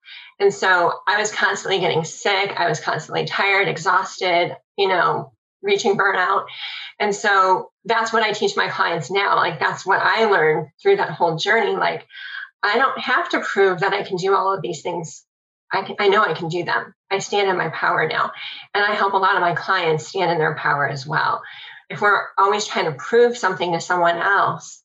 And 0.41 0.53
so 0.53 0.93
I 1.07 1.19
was 1.19 1.33
constantly 1.33 1.81
getting 1.81 2.05
sick. 2.05 2.53
I 2.57 2.69
was 2.69 2.81
constantly 2.81 3.25
tired, 3.25 3.69
exhausted, 3.69 4.57
you 4.77 4.89
know, 4.89 5.33
reaching 5.63 5.97
burnout. 5.97 6.47
And 6.99 7.15
so 7.15 7.71
that's 7.85 8.13
what 8.13 8.23
I 8.23 8.33
teach 8.33 8.57
my 8.57 8.69
clients 8.69 9.11
now. 9.11 9.37
Like 9.37 9.61
that's 9.61 9.87
what 9.87 10.01
I 10.03 10.25
learned 10.25 10.69
through 10.83 10.97
that 10.97 11.11
whole 11.11 11.37
journey. 11.37 11.77
Like 11.77 12.07
I 12.63 12.79
don't 12.79 12.99
have 12.99 13.29
to 13.31 13.41
prove 13.41 13.81
that 13.81 13.93
I 13.93 14.03
can 14.03 14.17
do 14.17 14.35
all 14.35 14.53
of 14.53 14.63
these 14.63 14.83
things 14.83 15.25
I, 15.73 15.95
I 15.99 16.09
know 16.09 16.23
I 16.23 16.35
can 16.35 16.49
do 16.49 16.65
them. 16.65 16.95
I 17.11 17.19
stand 17.19 17.49
in 17.49 17.57
my 17.57 17.69
power 17.71 18.09
now. 18.09 18.31
And 18.75 18.85
I 18.85 18.95
help 18.95 19.13
a 19.13 19.19
lot 19.19 19.35
of 19.35 19.41
my 19.41 19.55
clients 19.55 20.09
stand 20.09 20.31
in 20.31 20.39
their 20.39 20.57
power 20.57 20.89
as 20.89 21.07
well. 21.07 21.43
If 21.89 22.01
we're 22.01 22.23
always 22.39 22.67
trying 22.67 22.87
to 22.87 22.93
prove 22.93 23.37
something 23.37 23.73
to 23.73 23.81
someone 23.81 24.17
else, 24.17 24.83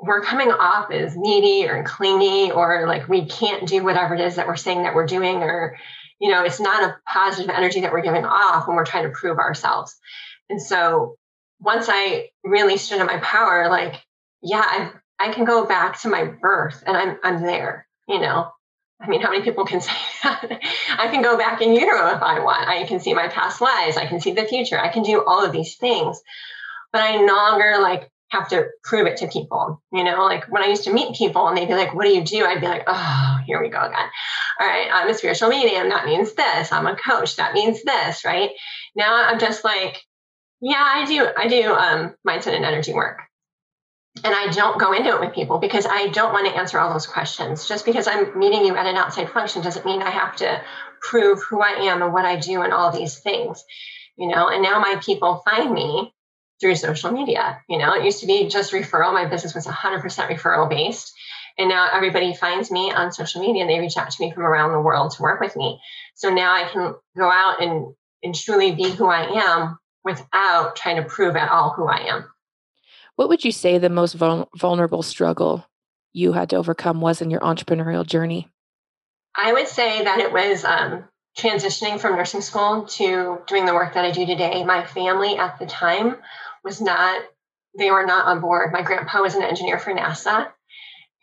we're 0.00 0.22
coming 0.22 0.50
off 0.50 0.90
as 0.90 1.16
needy 1.16 1.66
or 1.66 1.82
clingy 1.84 2.50
or 2.50 2.86
like 2.86 3.08
we 3.08 3.26
can't 3.26 3.66
do 3.66 3.82
whatever 3.82 4.14
it 4.14 4.20
is 4.20 4.36
that 4.36 4.46
we're 4.46 4.56
saying 4.56 4.82
that 4.82 4.94
we're 4.94 5.06
doing 5.06 5.36
or 5.36 5.76
you 6.20 6.30
know 6.30 6.44
it's 6.44 6.60
not 6.60 6.82
a 6.82 6.96
positive 7.10 7.50
energy 7.54 7.80
that 7.80 7.92
we're 7.92 8.02
giving 8.02 8.24
off 8.24 8.66
when 8.66 8.76
we're 8.76 8.84
trying 8.84 9.04
to 9.04 9.10
prove 9.10 9.38
ourselves 9.38 9.96
and 10.50 10.60
so 10.60 11.16
once 11.60 11.86
i 11.88 12.28
really 12.44 12.76
stood 12.76 13.00
in 13.00 13.06
my 13.06 13.18
power 13.18 13.68
like 13.68 13.94
yeah 14.42 14.62
i 14.64 14.90
i 15.18 15.32
can 15.32 15.44
go 15.44 15.64
back 15.64 16.00
to 16.00 16.08
my 16.08 16.24
birth 16.24 16.82
and 16.86 16.96
i'm 16.96 17.18
i'm 17.22 17.42
there 17.42 17.86
you 18.08 18.20
know 18.20 18.50
I 19.00 19.08
mean, 19.08 19.20
how 19.20 19.30
many 19.30 19.42
people 19.42 19.64
can 19.64 19.80
say 19.80 19.92
that? 20.22 20.60
I 20.98 21.08
can 21.08 21.22
go 21.22 21.36
back 21.36 21.60
in 21.60 21.72
utero 21.72 22.14
if 22.14 22.22
I 22.22 22.40
want. 22.40 22.68
I 22.68 22.84
can 22.84 23.00
see 23.00 23.14
my 23.14 23.28
past 23.28 23.60
lives. 23.60 23.96
I 23.96 24.06
can 24.06 24.20
see 24.20 24.32
the 24.32 24.44
future. 24.44 24.78
I 24.78 24.88
can 24.88 25.02
do 25.02 25.24
all 25.24 25.44
of 25.44 25.52
these 25.52 25.76
things. 25.76 26.20
But 26.92 27.02
I 27.02 27.16
no 27.16 27.34
longer 27.34 27.78
like 27.80 28.10
have 28.30 28.48
to 28.48 28.66
prove 28.82 29.06
it 29.06 29.18
to 29.18 29.28
people. 29.28 29.82
You 29.92 30.04
know, 30.04 30.24
like 30.24 30.50
when 30.50 30.62
I 30.62 30.66
used 30.66 30.84
to 30.84 30.92
meet 30.92 31.16
people 31.16 31.46
and 31.48 31.56
they'd 31.56 31.68
be 31.68 31.74
like, 31.74 31.94
What 31.94 32.04
do 32.04 32.14
you 32.14 32.24
do? 32.24 32.44
I'd 32.44 32.60
be 32.60 32.68
like, 32.68 32.84
Oh, 32.86 33.38
here 33.46 33.60
we 33.60 33.68
go 33.68 33.80
again. 33.80 34.08
All 34.60 34.66
right, 34.66 34.88
I'm 34.92 35.08
a 35.08 35.14
spiritual 35.14 35.48
medium. 35.48 35.88
That 35.88 36.06
means 36.06 36.34
this. 36.34 36.72
I'm 36.72 36.86
a 36.86 36.96
coach. 36.96 37.36
That 37.36 37.54
means 37.54 37.82
this, 37.82 38.24
right? 38.24 38.50
Now 38.94 39.24
I'm 39.24 39.38
just 39.38 39.64
like, 39.64 40.02
Yeah, 40.60 40.82
I 40.82 41.04
do. 41.04 41.26
I 41.36 41.48
do 41.48 41.72
um, 41.72 42.14
mindset 42.26 42.54
and 42.54 42.64
energy 42.64 42.92
work. 42.92 43.20
And 44.22 44.32
I 44.32 44.48
don't 44.52 44.78
go 44.78 44.92
into 44.92 45.10
it 45.10 45.20
with 45.20 45.34
people 45.34 45.58
because 45.58 45.86
I 45.86 46.08
don't 46.08 46.32
want 46.32 46.46
to 46.46 46.56
answer 46.56 46.78
all 46.78 46.92
those 46.92 47.06
questions. 47.06 47.66
Just 47.66 47.84
because 47.84 48.06
I'm 48.06 48.38
meeting 48.38 48.64
you 48.64 48.76
at 48.76 48.86
an 48.86 48.96
outside 48.96 49.30
function 49.30 49.62
doesn't 49.62 49.84
mean 49.84 50.02
I 50.02 50.10
have 50.10 50.36
to 50.36 50.62
prove 51.00 51.42
who 51.42 51.60
I 51.60 51.70
am 51.90 52.00
and 52.00 52.12
what 52.12 52.24
I 52.24 52.36
do 52.36 52.62
and 52.62 52.72
all 52.72 52.92
these 52.92 53.18
things, 53.18 53.64
you 54.16 54.28
know. 54.28 54.48
And 54.48 54.62
now 54.62 54.78
my 54.78 55.00
people 55.04 55.42
find 55.44 55.72
me 55.72 56.14
through 56.60 56.76
social 56.76 57.10
media. 57.10 57.60
You 57.68 57.78
know, 57.78 57.94
it 57.94 58.04
used 58.04 58.20
to 58.20 58.26
be 58.26 58.48
just 58.48 58.72
referral. 58.72 59.12
My 59.12 59.26
business 59.26 59.54
was 59.54 59.66
100% 59.66 60.02
referral 60.02 60.70
based. 60.70 61.12
And 61.58 61.68
now 61.68 61.88
everybody 61.92 62.34
finds 62.34 62.70
me 62.70 62.92
on 62.92 63.12
social 63.12 63.40
media 63.40 63.62
and 63.62 63.70
they 63.70 63.78
reach 63.78 63.96
out 63.96 64.10
to 64.10 64.22
me 64.22 64.32
from 64.32 64.44
around 64.44 64.72
the 64.72 64.80
world 64.80 65.12
to 65.12 65.22
work 65.22 65.40
with 65.40 65.56
me. 65.56 65.80
So 66.14 66.30
now 66.30 66.52
I 66.52 66.68
can 66.68 66.94
go 67.16 67.30
out 67.30 67.62
and, 67.62 67.94
and 68.22 68.34
truly 68.34 68.72
be 68.72 68.90
who 68.90 69.06
I 69.06 69.42
am 69.42 69.78
without 70.04 70.76
trying 70.76 70.96
to 70.96 71.08
prove 71.08 71.36
at 71.36 71.50
all 71.50 71.70
who 71.70 71.86
I 71.86 72.06
am. 72.08 72.24
What 73.16 73.28
would 73.28 73.44
you 73.44 73.52
say 73.52 73.78
the 73.78 73.88
most 73.88 74.14
vul- 74.14 74.48
vulnerable 74.56 75.02
struggle 75.02 75.64
you 76.12 76.32
had 76.32 76.50
to 76.50 76.56
overcome 76.56 77.00
was 77.00 77.20
in 77.20 77.30
your 77.30 77.40
entrepreneurial 77.40 78.06
journey? 78.06 78.48
I 79.36 79.52
would 79.52 79.68
say 79.68 80.04
that 80.04 80.20
it 80.20 80.32
was 80.32 80.64
um, 80.64 81.04
transitioning 81.36 82.00
from 82.00 82.16
nursing 82.16 82.40
school 82.40 82.86
to 82.86 83.38
doing 83.46 83.66
the 83.66 83.74
work 83.74 83.94
that 83.94 84.04
I 84.04 84.10
do 84.10 84.26
today. 84.26 84.64
My 84.64 84.84
family 84.84 85.36
at 85.36 85.58
the 85.58 85.66
time 85.66 86.16
was 86.62 86.80
not, 86.80 87.22
they 87.76 87.90
were 87.90 88.06
not 88.06 88.26
on 88.26 88.40
board. 88.40 88.72
My 88.72 88.82
grandpa 88.82 89.20
was 89.20 89.34
an 89.34 89.42
engineer 89.42 89.78
for 89.78 89.92
NASA. 89.92 90.50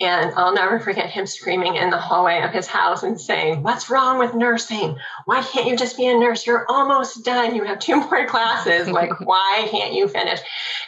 And 0.01 0.33
I'll 0.35 0.53
never 0.53 0.79
forget 0.79 1.11
him 1.11 1.27
screaming 1.27 1.75
in 1.75 1.91
the 1.91 1.97
hallway 1.97 2.41
of 2.41 2.51
his 2.51 2.65
house 2.65 3.03
and 3.03 3.21
saying, 3.21 3.61
What's 3.61 3.91
wrong 3.91 4.17
with 4.17 4.33
nursing? 4.33 4.97
Why 5.25 5.43
can't 5.43 5.67
you 5.67 5.77
just 5.77 5.95
be 5.95 6.07
a 6.07 6.17
nurse? 6.17 6.47
You're 6.47 6.65
almost 6.67 7.23
done. 7.23 7.53
You 7.53 7.65
have 7.65 7.77
two 7.77 7.95
more 8.09 8.25
classes. 8.25 8.87
Like, 8.87 9.19
why 9.23 9.67
can't 9.69 9.93
you 9.93 10.07
finish? 10.07 10.39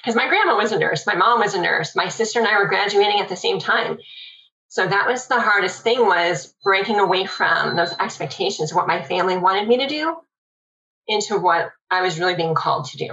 Because 0.02 0.16
my 0.16 0.28
grandma 0.28 0.58
was 0.58 0.72
a 0.72 0.80
nurse. 0.80 1.06
My 1.06 1.14
mom 1.14 1.42
was 1.42 1.54
a 1.54 1.62
nurse. 1.62 1.96
My 1.96 2.10
sister 2.10 2.40
and 2.40 2.48
I 2.48 2.58
were 2.58 2.68
graduating 2.68 3.20
at 3.20 3.30
the 3.30 3.36
same 3.36 3.60
time. 3.60 4.00
So 4.68 4.88
that 4.88 5.08
was 5.08 5.28
the 5.28 5.40
hardest 5.40 5.84
thing 5.84 6.00
was 6.00 6.52
breaking 6.64 7.00
away 7.00 7.28
from 7.28 7.76
those 7.76 7.94
expectations, 8.00 8.72
of 8.72 8.76
what 8.76 8.88
my 8.88 9.04
family 9.04 9.38
wanted 9.38 9.68
me 9.68 9.78
to 9.78 9.88
do 9.88 10.16
into 11.08 11.38
what 11.38 11.70
I 11.92 12.02
was 12.02 12.20
really 12.20 12.34
being 12.34 12.56
called 12.56 12.86
to 12.86 12.98
do. 12.98 13.10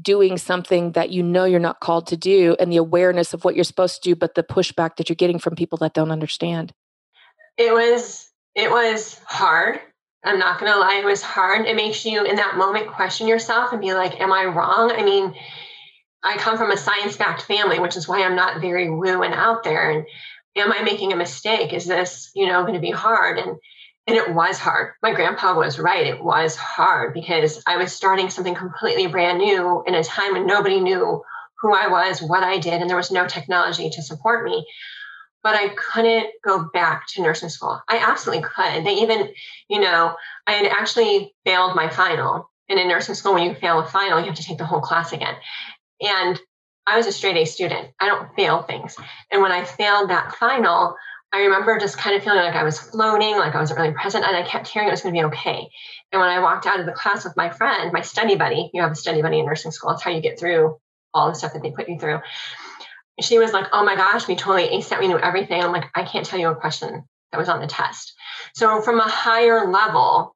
doing 0.00 0.36
something 0.36 0.92
that 0.92 1.10
you 1.10 1.22
know 1.22 1.44
you're 1.44 1.58
not 1.58 1.80
called 1.80 2.06
to 2.06 2.16
do 2.16 2.54
and 2.60 2.70
the 2.70 2.76
awareness 2.76 3.34
of 3.34 3.44
what 3.44 3.56
you're 3.56 3.64
supposed 3.64 4.00
to 4.00 4.10
do 4.10 4.14
but 4.14 4.36
the 4.36 4.44
pushback 4.44 4.94
that 4.94 5.08
you're 5.08 5.16
getting 5.16 5.40
from 5.40 5.56
people 5.56 5.78
that 5.78 5.94
don't 5.94 6.12
understand. 6.12 6.72
It 7.56 7.72
was 7.72 8.28
it 8.54 8.70
was 8.70 9.18
hard 9.24 9.80
I'm 10.24 10.38
not 10.38 10.58
going 10.58 10.72
to 10.72 10.78
lie, 10.78 11.00
it 11.00 11.04
was 11.04 11.22
hard. 11.22 11.66
It 11.66 11.76
makes 11.76 12.04
you 12.04 12.24
in 12.24 12.36
that 12.36 12.56
moment 12.56 12.88
question 12.88 13.28
yourself 13.28 13.72
and 13.72 13.80
be 13.80 13.94
like, 13.94 14.20
am 14.20 14.32
I 14.32 14.44
wrong? 14.46 14.92
I 14.92 15.02
mean, 15.02 15.34
I 16.22 16.36
come 16.36 16.58
from 16.58 16.72
a 16.72 16.76
science 16.76 17.16
backed 17.16 17.42
family, 17.42 17.78
which 17.78 17.96
is 17.96 18.08
why 18.08 18.24
I'm 18.24 18.34
not 18.34 18.60
very 18.60 18.90
woo 18.90 19.22
and 19.22 19.34
out 19.34 19.62
there. 19.62 19.90
And 19.90 20.06
am 20.56 20.72
I 20.72 20.82
making 20.82 21.12
a 21.12 21.16
mistake? 21.16 21.72
Is 21.72 21.86
this, 21.86 22.30
you 22.34 22.46
know, 22.46 22.62
going 22.62 22.74
to 22.74 22.80
be 22.80 22.90
hard? 22.90 23.38
And 23.38 23.56
and 24.08 24.16
it 24.16 24.34
was 24.34 24.58
hard. 24.58 24.94
My 25.02 25.12
grandpa 25.12 25.54
was 25.54 25.78
right. 25.78 26.06
It 26.06 26.24
was 26.24 26.56
hard 26.56 27.12
because 27.12 27.62
I 27.66 27.76
was 27.76 27.92
starting 27.92 28.30
something 28.30 28.54
completely 28.54 29.06
brand 29.06 29.36
new 29.36 29.84
in 29.86 29.94
a 29.94 30.02
time 30.02 30.32
when 30.32 30.46
nobody 30.46 30.80
knew 30.80 31.22
who 31.60 31.74
I 31.74 31.88
was, 31.88 32.22
what 32.22 32.42
I 32.42 32.56
did, 32.58 32.80
and 32.80 32.88
there 32.88 32.96
was 32.96 33.10
no 33.10 33.26
technology 33.26 33.90
to 33.90 34.02
support 34.02 34.46
me 34.46 34.66
but 35.42 35.54
I 35.54 35.68
couldn't 35.68 36.28
go 36.44 36.68
back 36.72 37.06
to 37.08 37.22
nursing 37.22 37.48
school. 37.48 37.80
I 37.88 37.98
absolutely 37.98 38.44
could. 38.44 38.84
They 38.84 38.94
even, 38.94 39.28
you 39.68 39.80
know, 39.80 40.14
I 40.46 40.52
had 40.52 40.66
actually 40.66 41.34
failed 41.44 41.76
my 41.76 41.88
final. 41.88 42.50
And 42.68 42.78
in 42.78 42.88
nursing 42.88 43.14
school, 43.14 43.34
when 43.34 43.48
you 43.48 43.54
fail 43.54 43.78
a 43.78 43.86
final, 43.86 44.18
you 44.18 44.26
have 44.26 44.34
to 44.34 44.42
take 44.42 44.58
the 44.58 44.66
whole 44.66 44.80
class 44.80 45.12
again. 45.12 45.34
And 46.00 46.38
I 46.86 46.96
was 46.96 47.06
a 47.06 47.12
straight 47.12 47.36
A 47.36 47.44
student. 47.44 47.88
I 48.00 48.06
don't 48.06 48.34
fail 48.34 48.62
things. 48.62 48.96
And 49.30 49.42
when 49.42 49.52
I 49.52 49.64
failed 49.64 50.10
that 50.10 50.34
final, 50.34 50.96
I 51.32 51.42
remember 51.42 51.78
just 51.78 51.98
kind 51.98 52.16
of 52.16 52.24
feeling 52.24 52.38
like 52.38 52.54
I 52.54 52.64
was 52.64 52.78
floating, 52.78 53.36
like 53.36 53.54
I 53.54 53.60
wasn't 53.60 53.78
really 53.78 53.92
present, 53.92 54.24
and 54.24 54.34
I 54.34 54.42
kept 54.42 54.68
hearing 54.68 54.88
it 54.88 54.92
was 54.92 55.02
going 55.02 55.14
to 55.14 55.20
be 55.20 55.24
okay. 55.26 55.68
And 56.10 56.20
when 56.20 56.30
I 56.30 56.40
walked 56.40 56.66
out 56.66 56.80
of 56.80 56.86
the 56.86 56.92
class 56.92 57.24
with 57.24 57.36
my 57.36 57.50
friend, 57.50 57.92
my 57.92 58.00
study 58.00 58.36
buddy, 58.36 58.70
you 58.72 58.80
have 58.80 58.92
a 58.92 58.94
study 58.94 59.20
buddy 59.20 59.38
in 59.38 59.44
nursing 59.44 59.70
school, 59.70 59.90
that's 59.90 60.02
how 60.02 60.10
you 60.10 60.22
get 60.22 60.40
through 60.40 60.78
all 61.12 61.28
the 61.28 61.34
stuff 61.34 61.52
that 61.52 61.62
they 61.62 61.70
put 61.70 61.88
you 61.88 61.98
through 61.98 62.20
she 63.20 63.38
was 63.38 63.52
like, 63.52 63.66
Oh 63.72 63.84
my 63.84 63.96
gosh, 63.96 64.28
we 64.28 64.36
totally 64.36 64.68
aced 64.68 64.90
that. 64.90 65.00
We 65.00 65.08
knew 65.08 65.18
everything. 65.18 65.62
I'm 65.62 65.72
like, 65.72 65.90
I 65.94 66.04
can't 66.04 66.26
tell 66.26 66.38
you 66.38 66.48
a 66.48 66.54
question 66.54 67.04
that 67.32 67.38
was 67.38 67.48
on 67.48 67.60
the 67.60 67.66
test. 67.66 68.14
So 68.54 68.80
from 68.80 69.00
a 69.00 69.08
higher 69.08 69.70
level, 69.70 70.34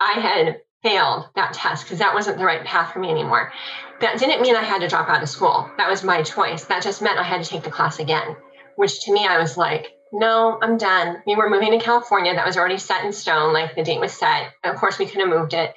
I 0.00 0.12
had 0.12 0.60
failed 0.82 1.28
that 1.34 1.54
test 1.54 1.84
because 1.84 1.98
that 1.98 2.14
wasn't 2.14 2.38
the 2.38 2.44
right 2.44 2.64
path 2.64 2.92
for 2.92 2.98
me 2.98 3.10
anymore. 3.10 3.52
That 4.00 4.18
didn't 4.18 4.42
mean 4.42 4.54
I 4.54 4.62
had 4.62 4.80
to 4.80 4.88
drop 4.88 5.08
out 5.08 5.22
of 5.22 5.28
school. 5.28 5.70
That 5.78 5.88
was 5.88 6.04
my 6.04 6.22
choice. 6.22 6.64
That 6.66 6.82
just 6.82 7.02
meant 7.02 7.18
I 7.18 7.22
had 7.22 7.42
to 7.42 7.48
take 7.48 7.62
the 7.62 7.70
class 7.70 7.98
again, 7.98 8.36
which 8.76 9.00
to 9.04 9.12
me, 9.12 9.26
I 9.26 9.38
was 9.38 9.56
like, 9.56 9.92
no, 10.12 10.58
I'm 10.60 10.76
done. 10.76 11.22
We 11.26 11.34
were 11.34 11.50
moving 11.50 11.72
to 11.72 11.84
California. 11.84 12.34
That 12.34 12.46
was 12.46 12.56
already 12.56 12.78
set 12.78 13.04
in 13.04 13.12
stone. 13.12 13.52
Like 13.52 13.74
the 13.74 13.82
date 13.82 14.00
was 14.00 14.12
set. 14.12 14.52
Of 14.62 14.76
course, 14.76 14.98
we 14.98 15.06
could 15.06 15.20
have 15.20 15.28
moved 15.28 15.54
it. 15.54 15.74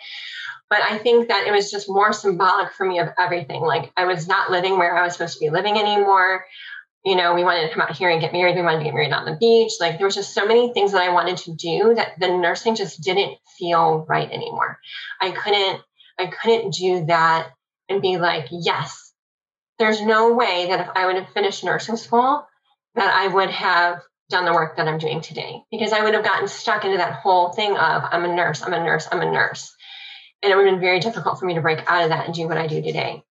But 0.69 0.79
I 0.83 0.99
think 0.99 1.29
that 1.29 1.47
it 1.47 1.51
was 1.51 1.71
just 1.71 1.89
more 1.89 2.13
symbolic 2.13 2.73
for 2.73 2.85
me 2.85 2.99
of 2.99 3.09
everything. 3.17 3.61
Like 3.61 3.91
I 3.97 4.05
was 4.05 4.27
not 4.27 4.51
living 4.51 4.77
where 4.77 4.95
I 4.95 5.03
was 5.03 5.13
supposed 5.13 5.33
to 5.35 5.39
be 5.39 5.49
living 5.49 5.77
anymore. 5.77 6.45
you 7.05 7.15
know, 7.15 7.33
we 7.33 7.43
wanted 7.43 7.67
to 7.67 7.73
come 7.73 7.81
out 7.81 7.95
here 7.95 8.09
and 8.09 8.21
get 8.21 8.33
married. 8.33 8.55
We 8.55 8.61
wanted 8.61 8.79
to 8.79 8.83
get 8.83 8.93
married 8.93 9.13
on 9.13 9.25
the 9.25 9.37
beach. 9.39 9.73
Like 9.79 9.97
there 9.97 10.05
was 10.07 10.15
just 10.15 10.33
so 10.33 10.45
many 10.45 10.73
things 10.73 10.91
that 10.91 11.01
I 11.01 11.13
wanted 11.13 11.37
to 11.37 11.55
do 11.55 11.93
that 11.95 12.19
the 12.19 12.27
nursing 12.27 12.75
just 12.75 13.01
didn't 13.01 13.37
feel 13.57 14.05
right 14.07 14.29
anymore. 14.29 14.79
I 15.21 15.31
couldn't, 15.31 15.81
I 16.19 16.27
couldn't 16.27 16.73
do 16.73 17.05
that 17.05 17.51
and 17.87 18.01
be 18.01 18.17
like, 18.17 18.47
yes, 18.51 19.13
there's 19.79 20.01
no 20.01 20.33
way 20.33 20.67
that 20.69 20.81
if 20.81 20.87
I 20.93 21.05
would 21.05 21.15
have 21.15 21.29
finished 21.33 21.63
nursing 21.63 21.95
school, 21.95 22.45
that 22.95 23.13
I 23.13 23.27
would 23.27 23.49
have 23.49 24.01
done 24.29 24.45
the 24.45 24.53
work 24.53 24.77
that 24.77 24.87
I'm 24.87 24.99
doing 24.99 25.21
today 25.21 25.63
because 25.71 25.93
I 25.93 26.03
would 26.03 26.13
have 26.13 26.23
gotten 26.23 26.47
stuck 26.47 26.85
into 26.85 26.97
that 26.97 27.13
whole 27.13 27.51
thing 27.53 27.71
of 27.71 28.03
I'm 28.11 28.25
a 28.25 28.35
nurse, 28.35 28.61
I'm 28.61 28.73
a 28.73 28.83
nurse, 28.83 29.07
I'm 29.11 29.21
a 29.21 29.31
nurse. 29.31 29.73
And 30.41 30.51
it 30.51 30.55
would 30.55 30.65
have 30.65 30.75
been 30.75 30.81
very 30.81 30.99
difficult 30.99 31.39
for 31.39 31.45
me 31.45 31.55
to 31.55 31.61
break 31.61 31.79
out 31.87 32.03
of 32.03 32.09
that 32.09 32.25
and 32.25 32.33
do 32.33 32.47
what 32.47 32.57
I 32.57 32.67
do 32.67 32.81
today. 32.81 33.23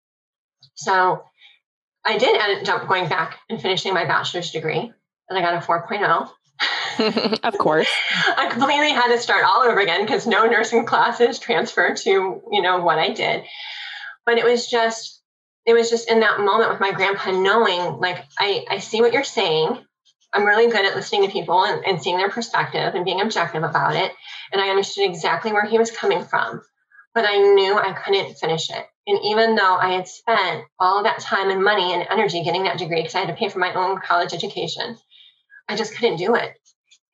So 0.75 1.23
I 2.05 2.17
did 2.17 2.39
end 2.39 2.69
up 2.69 2.87
going 2.87 3.09
back 3.09 3.37
and 3.49 3.61
finishing 3.61 3.93
my 3.93 4.05
bachelor's 4.05 4.51
degree, 4.51 4.91
and 5.29 5.37
I 5.37 5.41
got 5.41 5.61
a 5.61 5.65
4.0. 5.65 6.29
of 7.43 7.57
course. 7.57 7.87
I 8.37 8.49
completely 8.49 8.91
had 8.91 9.09
to 9.09 9.19
start 9.19 9.43
all 9.45 9.61
over 9.63 9.79
again 9.79 10.03
because 10.03 10.25
no 10.25 10.45
nursing 10.47 10.85
classes 10.85 11.39
transferred 11.39 11.97
to, 11.97 12.41
you 12.51 12.61
know, 12.61 12.79
what 12.79 12.97
I 12.97 13.09
did. 13.09 13.43
But 14.25 14.37
it 14.37 14.45
was 14.45 14.67
just, 14.67 15.21
it 15.65 15.73
was 15.73 15.89
just 15.89 16.09
in 16.09 16.21
that 16.21 16.39
moment 16.39 16.71
with 16.71 16.79
my 16.79 16.91
grandpa 16.91 17.31
knowing, 17.31 17.99
like, 17.99 18.23
I, 18.39 18.65
I 18.69 18.79
see 18.79 19.01
what 19.01 19.13
you're 19.13 19.23
saying. 19.23 19.77
I'm 20.33 20.45
really 20.45 20.71
good 20.71 20.85
at 20.85 20.95
listening 20.95 21.25
to 21.25 21.31
people 21.31 21.63
and, 21.63 21.85
and 21.85 22.01
seeing 22.01 22.17
their 22.17 22.29
perspective 22.29 22.95
and 22.95 23.05
being 23.05 23.21
objective 23.21 23.63
about 23.63 23.95
it. 23.95 24.11
And 24.51 24.61
I 24.61 24.69
understood 24.69 25.09
exactly 25.09 25.51
where 25.51 25.65
he 25.65 25.77
was 25.77 25.91
coming 25.91 26.23
from, 26.23 26.61
but 27.17 27.25
I 27.27 27.39
knew 27.39 27.75
I 27.75 27.93
couldn't 27.93 28.37
finish 28.37 28.69
it. 28.69 28.85
And 29.07 29.17
even 29.25 29.55
though 29.55 29.75
I 29.75 29.93
had 29.93 30.07
spent 30.07 30.65
all 30.79 31.01
that 31.01 31.17
time 31.17 31.49
and 31.49 31.63
money 31.63 31.91
and 31.91 32.05
energy 32.11 32.43
getting 32.43 32.65
that 32.65 32.77
degree 32.77 32.97
because 33.01 33.15
I 33.15 33.21
had 33.21 33.29
to 33.29 33.33
pay 33.33 33.49
for 33.49 33.57
my 33.57 33.73
own 33.73 33.99
college 33.99 34.35
education, 34.35 34.95
I 35.67 35.75
just 35.75 35.95
couldn't 35.95 36.17
do 36.17 36.35
it. 36.35 36.53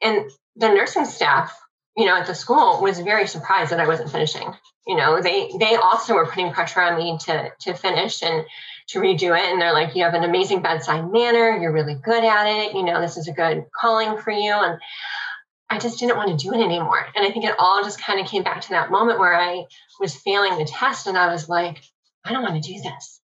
And 0.01 0.29
the 0.57 0.67
nursing 0.67 1.05
staff, 1.05 1.57
you 1.95 2.05
know, 2.05 2.17
at 2.17 2.27
the 2.27 2.35
school 2.35 2.81
was 2.81 2.99
very 2.99 3.27
surprised 3.27 3.71
that 3.71 3.79
I 3.79 3.87
wasn't 3.87 4.11
finishing. 4.11 4.53
You 4.85 4.97
know, 4.97 5.21
they 5.21 5.49
they 5.57 5.77
also 5.77 6.15
were 6.15 6.27
putting 6.27 6.51
pressure 6.51 6.81
on 6.81 6.97
me 6.97 7.17
to 7.19 7.51
to 7.61 7.73
finish 7.73 8.21
and 8.23 8.43
to 8.89 8.99
redo 8.99 9.33
it. 9.37 9.53
And 9.53 9.61
they're 9.61 9.71
like, 9.71 9.95
you 9.95 10.03
have 10.03 10.15
an 10.15 10.25
amazing 10.25 10.61
bedside 10.61 11.09
manner. 11.09 11.57
You're 11.61 11.71
really 11.71 11.95
good 11.95 12.25
at 12.25 12.45
it. 12.45 12.75
You 12.75 12.83
know, 12.83 12.99
this 12.99 13.15
is 13.15 13.29
a 13.29 13.31
good 13.31 13.63
calling 13.79 14.17
for 14.17 14.31
you. 14.31 14.51
And 14.51 14.77
I 15.73 15.79
just 15.79 15.99
didn't 15.99 16.17
want 16.17 16.29
to 16.29 16.45
do 16.45 16.53
it 16.53 16.63
anymore. 16.63 17.07
And 17.15 17.25
I 17.25 17.31
think 17.31 17.45
it 17.45 17.55
all 17.57 17.83
just 17.83 17.99
kind 17.99 18.19
of 18.19 18.27
came 18.27 18.43
back 18.43 18.61
to 18.61 18.69
that 18.69 18.91
moment 18.91 19.17
where 19.17 19.33
I 19.33 19.63
was 19.99 20.15
failing 20.15 20.59
the 20.59 20.65
test 20.65 21.07
and 21.07 21.17
I 21.17 21.31
was 21.31 21.49
like, 21.49 21.81
I 22.23 22.31
don't 22.31 22.43
want 22.43 22.63
to 22.63 22.73
do 22.73 22.79
this. 22.79 23.19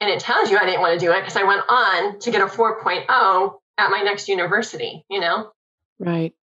And 0.00 0.08
it 0.08 0.20
tells 0.20 0.48
you 0.48 0.58
I 0.58 0.64
didn't 0.64 0.80
want 0.80 0.98
to 0.98 1.04
do 1.04 1.10
it 1.10 1.20
because 1.20 1.36
I 1.36 1.42
went 1.42 1.62
on 1.68 2.20
to 2.20 2.30
get 2.30 2.40
a 2.40 2.46
4.0 2.46 3.58
at 3.78 3.90
my 3.90 4.00
next 4.02 4.28
university, 4.28 5.04
you 5.10 5.18
know? 5.18 5.50
Right. 5.98 6.34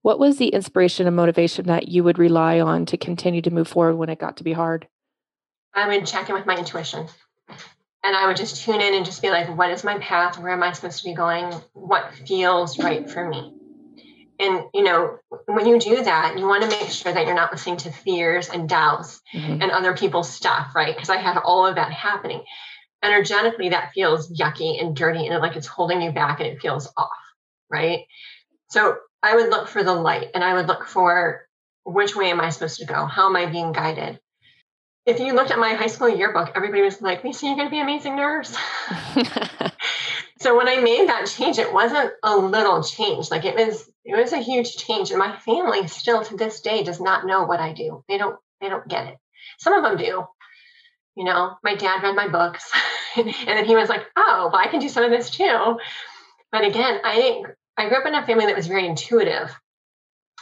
What 0.00 0.18
was 0.18 0.38
the 0.38 0.48
inspiration 0.48 1.06
and 1.06 1.14
motivation 1.14 1.66
that 1.66 1.86
you 1.86 2.02
would 2.02 2.18
rely 2.18 2.58
on 2.58 2.84
to 2.86 2.96
continue 2.96 3.42
to 3.42 3.52
move 3.52 3.68
forward 3.68 3.94
when 3.94 4.08
it 4.08 4.18
got 4.18 4.38
to 4.38 4.44
be 4.44 4.52
hard? 4.52 4.88
I 5.72 5.86
would 5.86 6.06
check 6.06 6.28
in 6.28 6.34
with 6.34 6.46
my 6.46 6.56
intuition. 6.56 7.06
And 8.02 8.16
I 8.16 8.26
would 8.26 8.36
just 8.36 8.64
tune 8.64 8.80
in 8.80 8.94
and 8.94 9.06
just 9.06 9.22
be 9.22 9.30
like, 9.30 9.56
what 9.56 9.70
is 9.70 9.84
my 9.84 9.98
path? 9.98 10.40
Where 10.40 10.52
am 10.52 10.64
I 10.64 10.72
supposed 10.72 10.98
to 10.98 11.04
be 11.04 11.14
going? 11.14 11.52
What 11.72 12.12
feels 12.26 12.80
right 12.80 13.08
for 13.08 13.28
me? 13.28 13.54
And 14.42 14.64
you 14.74 14.82
know 14.82 15.18
when 15.46 15.66
you 15.66 15.78
do 15.78 16.02
that 16.02 16.38
you 16.38 16.46
want 16.46 16.62
to 16.62 16.68
make 16.68 16.90
sure 16.90 17.12
that 17.12 17.26
you're 17.26 17.34
not 17.34 17.52
listening 17.52 17.76
to 17.76 17.92
fears 17.92 18.48
and 18.48 18.68
doubts 18.68 19.20
mm-hmm. 19.32 19.62
and 19.62 19.70
other 19.70 19.96
people's 19.96 20.30
stuff 20.30 20.74
right? 20.74 20.94
Because 20.94 21.10
i 21.10 21.16
had 21.16 21.38
all 21.38 21.66
of 21.66 21.76
that 21.76 21.92
happening. 21.92 22.42
Energetically 23.04 23.70
that 23.70 23.92
feels 23.94 24.30
yucky 24.30 24.80
and 24.80 24.94
dirty 24.94 25.26
and 25.26 25.40
like 25.40 25.56
it's 25.56 25.66
holding 25.66 26.02
you 26.02 26.12
back 26.12 26.40
and 26.40 26.48
it 26.48 26.60
feels 26.60 26.92
off 26.96 27.08
right? 27.70 28.00
So 28.70 28.96
i 29.22 29.34
would 29.34 29.50
look 29.50 29.68
for 29.68 29.82
the 29.82 29.94
light 29.94 30.28
and 30.34 30.42
i 30.44 30.54
would 30.54 30.66
look 30.66 30.86
for 30.86 31.46
which 31.84 32.14
way 32.14 32.30
am 32.30 32.40
i 32.40 32.50
supposed 32.50 32.78
to 32.80 32.86
go? 32.86 33.06
How 33.06 33.28
am 33.28 33.36
i 33.36 33.46
being 33.46 33.72
guided? 33.72 34.18
If 35.04 35.18
you 35.18 35.34
looked 35.34 35.50
at 35.50 35.58
my 35.58 35.74
high 35.74 35.86
school 35.86 36.08
yearbook 36.08 36.52
everybody 36.54 36.82
was 36.82 37.00
like 37.00 37.24
lisa 37.24 37.46
you're 37.46 37.56
going 37.56 37.68
to 37.68 37.70
be 37.70 37.78
an 37.78 37.84
amazing 37.84 38.16
nurse. 38.16 38.56
So 40.42 40.56
when 40.56 40.68
i 40.68 40.80
made 40.80 41.08
that 41.08 41.26
change 41.28 41.58
it 41.58 41.72
wasn't 41.72 42.12
a 42.24 42.36
little 42.36 42.82
change. 42.82 43.30
Like 43.30 43.44
it 43.44 43.54
was 43.54 43.88
it 44.04 44.16
was 44.16 44.32
a 44.32 44.38
huge 44.38 44.76
change 44.76 45.10
and 45.10 45.18
my 45.18 45.36
family 45.36 45.86
still 45.88 46.24
to 46.24 46.36
this 46.36 46.60
day 46.60 46.82
does 46.82 47.00
not 47.00 47.26
know 47.26 47.44
what 47.44 47.60
i 47.60 47.72
do. 47.72 48.04
They 48.08 48.18
don't 48.18 48.36
they 48.60 48.68
don't 48.68 48.88
get 48.88 49.06
it. 49.08 49.18
Some 49.58 49.74
of 49.74 49.82
them 49.82 49.96
do. 49.96 50.26
You 51.16 51.24
know 51.24 51.56
my 51.62 51.74
dad 51.74 52.02
read 52.02 52.16
my 52.16 52.28
books 52.28 52.70
and 53.16 53.34
then 53.46 53.64
he 53.64 53.76
was 53.76 53.88
like 53.88 54.06
oh 54.16 54.50
well 54.52 54.62
i 54.62 54.68
can 54.68 54.80
do 54.80 54.88
some 54.88 55.04
of 55.04 55.10
this 55.10 55.30
too. 55.30 55.78
But 56.50 56.64
again 56.64 57.00
i 57.04 57.14
didn't 57.16 57.46
i 57.76 57.88
grew 57.88 57.98
up 57.98 58.06
in 58.06 58.14
a 58.14 58.26
family 58.26 58.46
that 58.46 58.56
was 58.56 58.66
very 58.66 58.86
intuitive. 58.86 59.54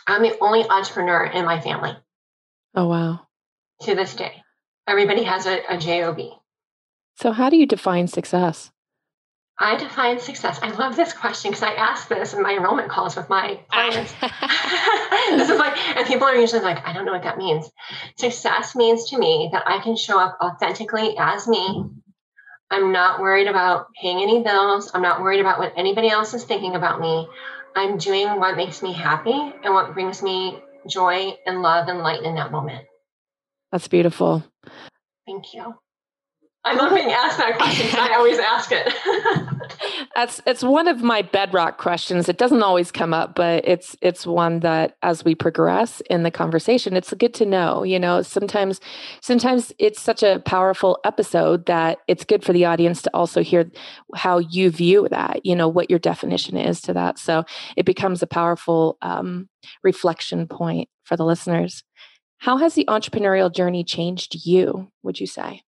I'm 0.07 0.23
the 0.23 0.37
only 0.41 0.69
entrepreneur 0.69 1.25
in 1.25 1.45
my 1.45 1.61
family. 1.61 1.97
Oh 2.75 2.87
wow. 2.87 3.27
To 3.83 3.95
this 3.95 4.15
day. 4.15 4.43
Everybody 4.87 5.23
has 5.23 5.47
a, 5.47 5.61
a 5.69 5.79
job 5.79 6.19
so 7.21 7.33
how 7.33 7.51
do 7.51 7.57
you 7.59 7.67
define 7.67 8.09
success 8.09 8.71
I 9.63 9.77
define 9.77 10.19
success. 10.19 10.59
I 10.63 10.71
love 10.71 10.97
this 10.97 11.13
question 11.13 11.51
because 11.51 11.63
I 11.63 11.75
ask 11.75 12.09
this 12.09 12.33
in 12.33 12.43
my 12.43 12.55
enrollment 12.55 12.91
calls 12.91 13.15
with 13.15 13.29
my 13.29 13.61
clients. 13.71 14.15
this 15.31 15.51
is 15.51 15.59
like, 15.59 15.77
and 15.97 16.07
people 16.07 16.27
are 16.27 16.35
usually 16.35 16.63
like, 16.63 16.85
I 16.87 16.95
don't 16.95 17.05
know 17.05 17.13
what 17.13 17.25
that 17.25 17.37
means. 17.37 17.71
Success 18.17 18.75
means 18.75 19.11
to 19.11 19.19
me 19.19 19.51
that 19.53 19.65
I 19.67 19.83
can 19.83 19.97
show 19.97 20.19
up 20.19 20.39
authentically 20.41 21.15
as 21.19 21.47
me. 21.47 21.85
I'm 22.71 22.91
not 22.91 23.21
worried 23.21 23.49
about 23.49 23.89
paying 24.01 24.23
any 24.23 24.43
bills. 24.43 24.91
I'm 24.95 25.03
not 25.03 25.21
worried 25.21 25.41
about 25.41 25.59
what 25.59 25.75
anybody 25.77 26.09
else 26.09 26.33
is 26.33 26.45
thinking 26.45 26.75
about 26.75 26.99
me. 26.99 27.29
I'm 27.77 27.99
doing 27.99 28.41
what 28.41 28.57
makes 28.57 28.83
me 28.83 28.95
happy 28.95 29.31
and 29.31 29.75
what 29.75 29.93
brings 29.93 30.23
me 30.23 30.59
joy 30.89 31.37
and 31.45 31.61
love 31.61 31.89
and 31.89 31.99
light 31.99 32.23
in 32.23 32.37
that 32.37 32.51
moment. 32.51 32.87
That's 33.73 33.89
beautiful. 33.89 34.43
Thank 35.27 35.53
you. 35.53 35.75
I 36.65 36.75
love 36.75 36.95
being 36.95 37.11
asked 37.11 37.39
that 37.39 37.57
question. 37.57 37.99
I 37.99 38.15
always 38.17 38.39
ask 38.39 38.71
it. 38.73 39.49
That's 40.15 40.41
it's 40.47 40.63
one 40.63 40.89
of 40.89 41.03
my 41.03 41.23
bedrock 41.23 41.79
questions. 41.79 42.29
It 42.29 42.39
doesn't 42.39 42.63
always 42.63 42.91
come 42.91 43.15
up, 43.15 43.35
but 43.35 43.67
it's 43.67 43.97
it's 44.01 44.27
one 44.27 44.61
that 44.61 44.97
as 45.03 45.25
we 45.25 45.35
progress 45.35 46.01
in 46.11 46.23
the 46.23 46.31
conversation, 46.31 46.97
it's 46.97 47.13
good 47.15 47.35
to 47.35 47.47
know. 47.47 47.83
You 47.83 47.99
know, 47.99 48.23
sometimes 48.23 48.81
sometimes 49.21 49.73
it's 49.79 50.01
such 50.01 50.23
a 50.23 50.43
powerful 50.45 50.99
episode 51.05 51.67
that 51.67 51.99
it's 52.09 52.25
good 52.25 52.45
for 52.45 52.53
the 52.53 52.65
audience 52.65 53.03
to 53.03 53.11
also 53.15 53.43
hear 53.43 53.71
how 54.15 54.39
you 54.39 54.71
view 54.71 55.09
that. 55.11 55.45
You 55.45 55.57
know, 55.57 55.69
what 55.69 55.91
your 55.91 55.99
definition 55.99 56.57
is 56.57 56.81
to 56.83 56.93
that. 56.95 57.19
So 57.19 57.45
it 57.77 57.87
becomes 57.87 58.23
a 58.23 58.27
powerful 58.27 58.99
um, 59.03 59.49
reflection 59.83 60.47
point 60.47 60.89
for 61.05 61.17
the 61.17 61.25
listeners. 61.25 61.83
How 62.39 62.57
has 62.57 62.75
the 62.75 62.87
entrepreneurial 62.87 63.55
journey 63.55 63.85
changed 63.85 64.47
you? 64.47 64.91
Would 65.03 65.21
you 65.21 65.27
say? 65.27 65.63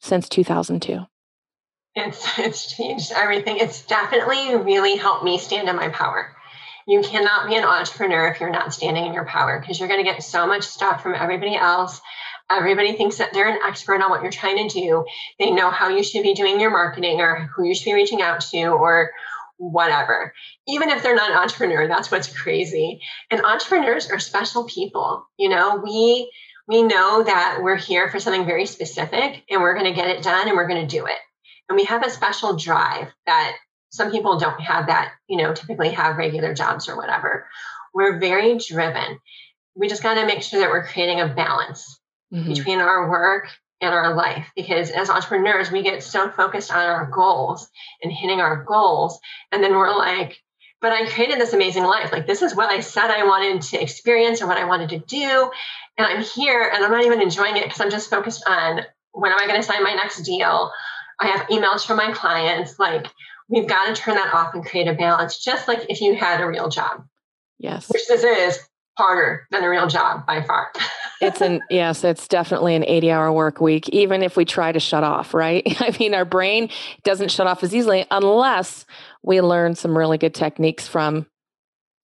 since 0.00 0.28
2002? 0.28 1.00
It's 1.94 2.26
it's 2.38 2.74
changed 2.74 3.12
everything. 3.14 3.56
It's 3.58 3.82
definitely 3.86 4.56
really 4.56 4.96
helped 4.96 5.24
me 5.24 5.38
stand 5.38 5.68
in 5.68 5.76
my 5.76 5.88
power. 5.88 6.34
You 6.86 7.02
cannot 7.02 7.48
be 7.48 7.56
an 7.56 7.64
entrepreneur 7.64 8.28
if 8.28 8.40
you're 8.40 8.50
not 8.50 8.74
standing 8.74 9.06
in 9.06 9.12
your 9.12 9.26
power 9.26 9.60
because 9.60 9.78
you're 9.78 9.88
going 9.88 10.04
to 10.04 10.10
get 10.10 10.22
so 10.22 10.46
much 10.46 10.64
stuff 10.64 11.02
from 11.02 11.14
everybody 11.14 11.54
else. 11.54 12.00
Everybody 12.50 12.94
thinks 12.94 13.18
that 13.18 13.32
they're 13.32 13.48
an 13.48 13.60
expert 13.64 14.02
on 14.02 14.10
what 14.10 14.22
you're 14.22 14.32
trying 14.32 14.68
to 14.68 14.80
do. 14.80 15.04
They 15.38 15.52
know 15.52 15.70
how 15.70 15.88
you 15.88 16.02
should 16.02 16.24
be 16.24 16.34
doing 16.34 16.58
your 16.58 16.70
marketing 16.70 17.20
or 17.20 17.48
who 17.54 17.64
you 17.64 17.74
should 17.74 17.84
be 17.84 17.94
reaching 17.94 18.22
out 18.22 18.40
to 18.50 18.64
or 18.64 19.12
whatever. 19.58 20.32
Even 20.66 20.88
if 20.88 21.02
they're 21.02 21.14
not 21.14 21.30
an 21.30 21.36
entrepreneur, 21.36 21.86
that's 21.86 22.10
what's 22.10 22.34
crazy. 22.34 23.00
And 23.30 23.44
entrepreneurs 23.44 24.10
are 24.10 24.18
special 24.18 24.64
people. 24.64 25.24
You 25.38 25.50
know, 25.50 25.76
we 25.76 26.30
we 26.66 26.82
know 26.82 27.22
that 27.22 27.58
we're 27.62 27.76
here 27.76 28.08
for 28.10 28.18
something 28.18 28.46
very 28.46 28.66
specific 28.66 29.44
and 29.50 29.60
we're 29.60 29.74
going 29.74 29.92
to 29.92 30.00
get 30.00 30.08
it 30.08 30.22
done 30.22 30.48
and 30.48 30.56
we're 30.56 30.68
going 30.68 30.86
to 30.86 30.96
do 30.96 31.06
it. 31.06 31.18
And 31.70 31.76
we 31.76 31.84
have 31.84 32.04
a 32.04 32.10
special 32.10 32.56
drive 32.56 33.12
that 33.26 33.56
some 33.90 34.10
people 34.10 34.40
don't 34.40 34.60
have 34.60 34.88
that, 34.88 35.12
you 35.28 35.38
know, 35.38 35.54
typically 35.54 35.90
have 35.90 36.16
regular 36.16 36.52
jobs 36.52 36.88
or 36.88 36.96
whatever. 36.96 37.46
We're 37.94 38.18
very 38.18 38.58
driven. 38.58 39.20
We 39.76 39.88
just 39.88 40.02
got 40.02 40.14
to 40.14 40.26
make 40.26 40.42
sure 40.42 40.58
that 40.60 40.70
we're 40.70 40.86
creating 40.86 41.20
a 41.20 41.28
balance 41.28 42.00
mm-hmm. 42.34 42.48
between 42.48 42.80
our 42.80 43.08
work 43.08 43.46
and 43.80 43.94
our 43.94 44.14
life 44.14 44.50
because 44.56 44.90
as 44.90 45.10
entrepreneurs, 45.10 45.70
we 45.70 45.82
get 45.82 46.02
so 46.02 46.28
focused 46.28 46.72
on 46.72 46.84
our 46.84 47.06
goals 47.06 47.68
and 48.02 48.12
hitting 48.12 48.40
our 48.40 48.64
goals. 48.64 49.20
And 49.52 49.62
then 49.62 49.72
we're 49.72 49.96
like, 49.96 50.38
but 50.80 50.92
I 50.92 51.08
created 51.08 51.38
this 51.38 51.52
amazing 51.52 51.84
life. 51.84 52.10
Like, 52.10 52.26
this 52.26 52.42
is 52.42 52.56
what 52.56 52.70
I 52.70 52.80
said 52.80 53.10
I 53.10 53.24
wanted 53.24 53.62
to 53.62 53.80
experience 53.80 54.42
or 54.42 54.48
what 54.48 54.58
I 54.58 54.64
wanted 54.64 54.88
to 54.88 54.98
do. 54.98 55.50
And 55.96 56.06
I'm 56.06 56.22
here 56.22 56.68
and 56.74 56.84
I'm 56.84 56.90
not 56.90 57.04
even 57.04 57.22
enjoying 57.22 57.56
it 57.56 57.64
because 57.64 57.80
I'm 57.80 57.90
just 57.90 58.10
focused 58.10 58.42
on 58.44 58.80
when 59.12 59.30
am 59.30 59.38
I 59.38 59.46
going 59.46 59.60
to 59.60 59.66
sign 59.66 59.84
my 59.84 59.94
next 59.94 60.22
deal? 60.22 60.72
I 61.20 61.28
have 61.28 61.46
emails 61.48 61.86
from 61.86 61.96
my 61.96 62.12
clients. 62.12 62.78
Like, 62.78 63.06
we've 63.48 63.68
got 63.68 63.94
to 63.94 64.00
turn 64.00 64.14
that 64.14 64.32
off 64.32 64.54
and 64.54 64.64
create 64.64 64.88
a 64.88 64.94
balance, 64.94 65.38
just 65.38 65.68
like 65.68 65.86
if 65.88 66.00
you 66.00 66.14
had 66.14 66.40
a 66.40 66.46
real 66.46 66.68
job. 66.68 67.04
Yes. 67.58 67.88
Which 67.90 68.06
this 68.08 68.24
is 68.24 68.58
harder 68.96 69.46
than 69.50 69.64
a 69.64 69.68
real 69.68 69.86
job 69.86 70.26
by 70.26 70.42
far. 70.42 70.70
it's 71.20 71.40
an 71.40 71.60
yes, 71.70 72.04
it's 72.04 72.28
definitely 72.28 72.74
an 72.74 72.84
80 72.84 73.10
hour 73.10 73.32
work 73.32 73.60
week, 73.60 73.88
even 73.90 74.22
if 74.22 74.36
we 74.36 74.44
try 74.44 74.72
to 74.72 74.80
shut 74.80 75.04
off, 75.04 75.34
right? 75.34 75.62
I 75.80 75.96
mean, 75.98 76.14
our 76.14 76.24
brain 76.24 76.70
doesn't 77.04 77.30
shut 77.30 77.46
off 77.46 77.62
as 77.62 77.74
easily 77.74 78.06
unless 78.10 78.86
we 79.22 79.40
learn 79.40 79.74
some 79.74 79.96
really 79.96 80.18
good 80.18 80.34
techniques 80.34 80.88
from 80.88 81.26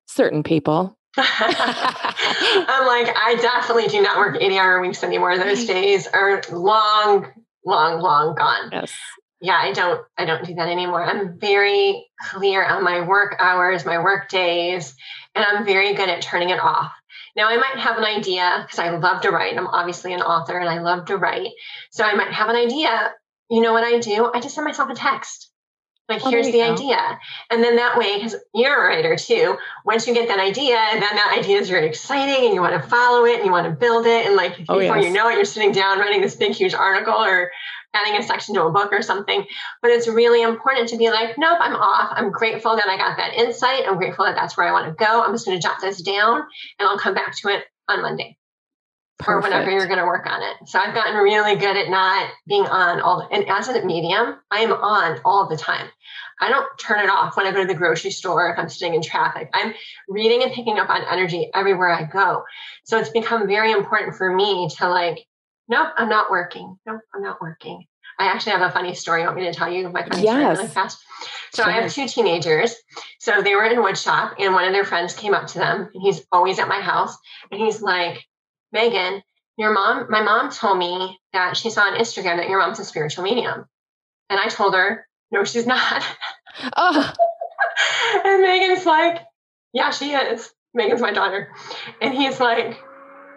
certain 0.06 0.42
people. 0.42 0.96
I'm 1.18 2.86
like, 2.86 3.14
I 3.16 3.38
definitely 3.40 3.88
do 3.88 4.02
not 4.02 4.18
work 4.18 4.36
80 4.40 4.58
hour 4.58 4.80
weeks 4.82 5.02
anymore. 5.02 5.38
Those 5.38 5.64
days 5.64 6.06
are 6.06 6.42
long, 6.52 7.28
long, 7.66 8.00
long 8.00 8.34
gone. 8.34 8.70
Yes. 8.72 8.94
Yeah, 9.40 9.58
I 9.60 9.72
don't 9.72 10.00
I 10.16 10.24
don't 10.24 10.46
do 10.46 10.54
that 10.54 10.68
anymore. 10.68 11.04
I'm 11.04 11.38
very 11.38 12.06
clear 12.30 12.64
on 12.64 12.82
my 12.82 13.06
work 13.06 13.36
hours, 13.38 13.84
my 13.84 13.98
work 13.98 14.30
days, 14.30 14.94
and 15.34 15.44
I'm 15.44 15.66
very 15.66 15.92
good 15.92 16.08
at 16.08 16.22
turning 16.22 16.48
it 16.48 16.58
off. 16.58 16.92
Now, 17.36 17.48
I 17.48 17.56
might 17.58 17.76
have 17.76 17.98
an 17.98 18.04
idea 18.04 18.62
because 18.62 18.78
I 18.78 18.96
love 18.96 19.20
to 19.22 19.30
write. 19.30 19.58
I'm 19.58 19.66
obviously 19.66 20.14
an 20.14 20.22
author 20.22 20.58
and 20.58 20.70
I 20.70 20.80
love 20.80 21.04
to 21.06 21.18
write. 21.18 21.50
So 21.90 22.02
I 22.02 22.14
might 22.14 22.32
have 22.32 22.48
an 22.48 22.56
idea. 22.56 23.12
You 23.50 23.60
know 23.60 23.74
what 23.74 23.84
I 23.84 23.98
do? 23.98 24.30
I 24.32 24.40
just 24.40 24.54
send 24.54 24.64
myself 24.64 24.88
a 24.88 24.94
text. 24.94 25.50
Like, 26.08 26.24
oh, 26.24 26.30
here's 26.30 26.46
the 26.46 26.58
go. 26.58 26.72
idea. 26.72 27.18
And 27.50 27.62
then 27.64 27.76
that 27.76 27.98
way, 27.98 28.16
because 28.16 28.36
you're 28.54 28.74
a 28.74 28.88
writer 28.88 29.16
too, 29.16 29.56
once 29.84 30.06
you 30.06 30.14
get 30.14 30.28
that 30.28 30.38
idea, 30.38 30.76
then 30.92 31.00
that 31.00 31.36
idea 31.38 31.58
is 31.58 31.68
very 31.68 31.88
exciting 31.88 32.46
and 32.46 32.54
you 32.54 32.60
want 32.60 32.80
to 32.80 32.88
follow 32.88 33.24
it 33.24 33.36
and 33.36 33.44
you 33.44 33.50
want 33.50 33.66
to 33.66 33.72
build 33.72 34.06
it. 34.06 34.26
And 34.26 34.36
like, 34.36 34.52
oh, 34.68 34.78
before 34.78 34.98
yes. 34.98 35.04
you 35.04 35.12
know 35.12 35.28
it, 35.28 35.34
you're 35.34 35.44
sitting 35.44 35.72
down 35.72 35.98
writing 35.98 36.20
this 36.20 36.36
big, 36.36 36.52
huge 36.52 36.74
article 36.74 37.14
or 37.14 37.50
adding 37.92 38.20
a 38.20 38.22
section 38.22 38.54
to 38.54 38.64
a 38.64 38.70
book 38.70 38.92
or 38.92 39.02
something. 39.02 39.44
But 39.82 39.90
it's 39.90 40.06
really 40.06 40.42
important 40.42 40.88
to 40.90 40.96
be 40.96 41.10
like, 41.10 41.36
nope, 41.38 41.58
I'm 41.60 41.74
off. 41.74 42.12
I'm 42.12 42.30
grateful 42.30 42.76
that 42.76 42.88
I 42.88 42.96
got 42.96 43.16
that 43.16 43.34
insight. 43.34 43.84
I'm 43.88 43.96
grateful 43.96 44.26
that 44.26 44.36
that's 44.36 44.56
where 44.56 44.68
I 44.68 44.72
want 44.72 44.86
to 44.86 45.04
go. 45.04 45.22
I'm 45.22 45.32
just 45.34 45.44
going 45.44 45.58
to 45.58 45.62
jot 45.62 45.80
this 45.80 46.02
down 46.02 46.42
and 46.78 46.88
I'll 46.88 46.98
come 46.98 47.14
back 47.14 47.36
to 47.38 47.48
it 47.48 47.64
on 47.88 48.02
Monday. 48.02 48.36
Perfect. 49.18 49.46
or 49.46 49.48
whenever 49.48 49.70
you're 49.70 49.86
going 49.86 49.98
to 49.98 50.04
work 50.04 50.26
on 50.26 50.42
it. 50.42 50.68
So 50.68 50.78
I've 50.78 50.94
gotten 50.94 51.16
really 51.16 51.56
good 51.56 51.74
at 51.76 51.88
not 51.88 52.30
being 52.46 52.66
on 52.66 53.00
all. 53.00 53.26
And 53.32 53.48
as 53.48 53.68
a 53.68 53.82
medium, 53.84 54.36
I 54.50 54.60
am 54.60 54.72
on 54.72 55.20
all 55.24 55.48
the 55.48 55.56
time. 55.56 55.88
I 56.40 56.50
don't 56.50 56.66
turn 56.78 57.00
it 57.00 57.10
off 57.10 57.36
when 57.36 57.46
I 57.46 57.52
go 57.52 57.62
to 57.62 57.66
the 57.66 57.74
grocery 57.74 58.10
store 58.10 58.50
if 58.50 58.58
I'm 58.58 58.68
sitting 58.68 58.94
in 58.94 59.02
traffic. 59.02 59.48
I'm 59.54 59.74
reading 60.08 60.42
and 60.42 60.52
picking 60.52 60.78
up 60.78 60.90
on 60.90 61.02
energy 61.10 61.50
everywhere 61.54 61.90
I 61.90 62.04
go. 62.04 62.44
So 62.84 62.98
it's 62.98 63.08
become 63.08 63.46
very 63.46 63.72
important 63.72 64.16
for 64.16 64.34
me 64.34 64.68
to 64.78 64.88
like 64.88 65.26
nope, 65.68 65.88
I'm 65.96 66.08
not 66.08 66.30
working. 66.30 66.78
Nope, 66.86 67.00
I'm 67.14 67.22
not 67.22 67.40
working. 67.40 67.84
I 68.18 68.26
actually 68.26 68.52
have 68.52 68.62
a 68.62 68.70
funny 68.70 68.94
story. 68.94 69.20
You 69.20 69.26
want 69.26 69.38
me 69.38 69.44
to 69.44 69.52
tell 69.52 69.70
you 69.70 69.88
my 69.90 70.02
funny 70.02 70.22
yes. 70.22 70.32
story 70.32 70.54
really 70.54 70.68
fast? 70.68 70.98
So 71.52 71.62
sure. 71.62 71.72
I 71.72 71.80
have 71.80 71.92
two 71.92 72.08
teenagers. 72.08 72.74
So 73.18 73.42
they 73.42 73.54
were 73.54 73.64
in 73.64 73.78
woodshop 73.78 74.34
and 74.38 74.54
one 74.54 74.64
of 74.64 74.72
their 74.72 74.84
friends 74.84 75.14
came 75.14 75.34
up 75.34 75.48
to 75.48 75.58
them 75.58 75.90
and 75.92 76.02
he's 76.02 76.24
always 76.32 76.58
at 76.58 76.68
my 76.68 76.80
house. 76.80 77.16
And 77.50 77.60
he's 77.60 77.82
like, 77.82 78.24
Megan, 78.72 79.22
your 79.58 79.72
mom, 79.72 80.06
my 80.10 80.22
mom 80.22 80.50
told 80.50 80.78
me 80.78 81.18
that 81.32 81.56
she 81.56 81.70
saw 81.70 81.82
on 81.82 81.98
Instagram 81.98 82.38
that 82.38 82.48
your 82.48 82.58
mom's 82.58 82.78
a 82.78 82.84
spiritual 82.84 83.24
medium. 83.24 83.66
And 84.30 84.40
I 84.40 84.48
told 84.48 84.74
her, 84.74 85.06
no, 85.30 85.44
she's 85.44 85.66
not. 85.66 86.04
Oh. 86.76 87.12
and 88.24 88.42
Megan's 88.42 88.86
like, 88.86 89.20
yeah, 89.72 89.90
she 89.90 90.12
is. 90.12 90.50
Megan's 90.74 91.00
my 91.00 91.12
daughter. 91.12 91.48
And 92.00 92.14
he's 92.14 92.40
like, 92.40 92.82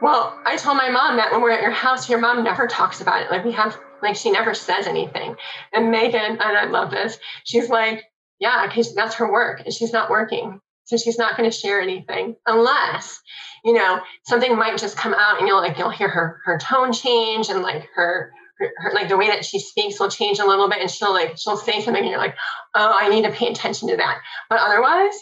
well, 0.02 0.40
I 0.46 0.56
told 0.58 0.78
my 0.78 0.90
mom 0.90 1.18
that 1.18 1.32
when 1.32 1.42
we're 1.42 1.52
at 1.52 1.62
your 1.62 1.72
house, 1.72 2.10
your 2.10 2.20
mom 2.20 2.44
never 2.44 2.68
talks 2.68 3.02
about 3.02 3.22
it. 3.22 3.32
Like 3.32 3.44
we 3.44 3.52
have, 3.54 3.78
like 4.02 4.16
she 4.16 4.32
never 4.32 4.54
says 4.54 4.88
anything. 4.88 5.36
And 5.74 5.92
Megan, 5.92 6.22
and 6.22 6.42
I 6.42 6.66
love 6.66 6.92
this, 6.92 7.18
she's 7.44 7.70
like, 7.70 8.04
yeah, 8.40 8.66
because 8.68 8.96
that's 8.96 9.16
her 9.16 9.32
work 9.32 9.62
and 9.66 9.74
she's 9.74 9.92
not 9.92 10.10
working. 10.10 10.60
So 10.86 10.98
she's 10.98 11.18
not 11.18 11.38
going 11.38 11.50
to 11.50 11.56
share 11.56 11.82
anything 11.82 12.36
unless, 12.48 13.22
you 13.64 13.74
know, 13.74 14.00
something 14.26 14.58
might 14.58 14.78
just 14.78 14.98
come 14.98 15.14
out 15.14 15.38
and 15.38 15.48
you'll 15.48 15.62
like, 15.62 15.78
you'll 15.78 15.92
hear 15.92 16.10
her, 16.10 16.42
her 16.46 16.58
tone 16.58 16.94
change 16.94 17.50
and 17.50 17.62
like 17.62 17.88
her, 17.96 18.32
her, 18.60 18.92
like 18.94 19.10
the 19.10 19.18
way 19.18 19.28
that 19.28 19.46
she 19.46 19.60
speaks 19.60 20.00
will 20.00 20.10
change 20.10 20.40
a 20.40 20.46
little 20.46 20.70
bit 20.70 20.80
and 20.80 20.90
she'll 20.90 21.14
like, 21.14 21.38
she'll 21.38 21.58
say 21.58 21.82
something 21.82 22.04
and 22.04 22.10
you're 22.10 22.20
like, 22.20 22.36
oh, 22.76 22.98
I 23.00 23.10
need 23.10 23.24
to 23.24 23.32
pay 23.32 23.48
attention 23.48 23.88
to 23.90 23.98
that. 23.98 24.22
But 24.50 24.60
otherwise, 24.60 25.14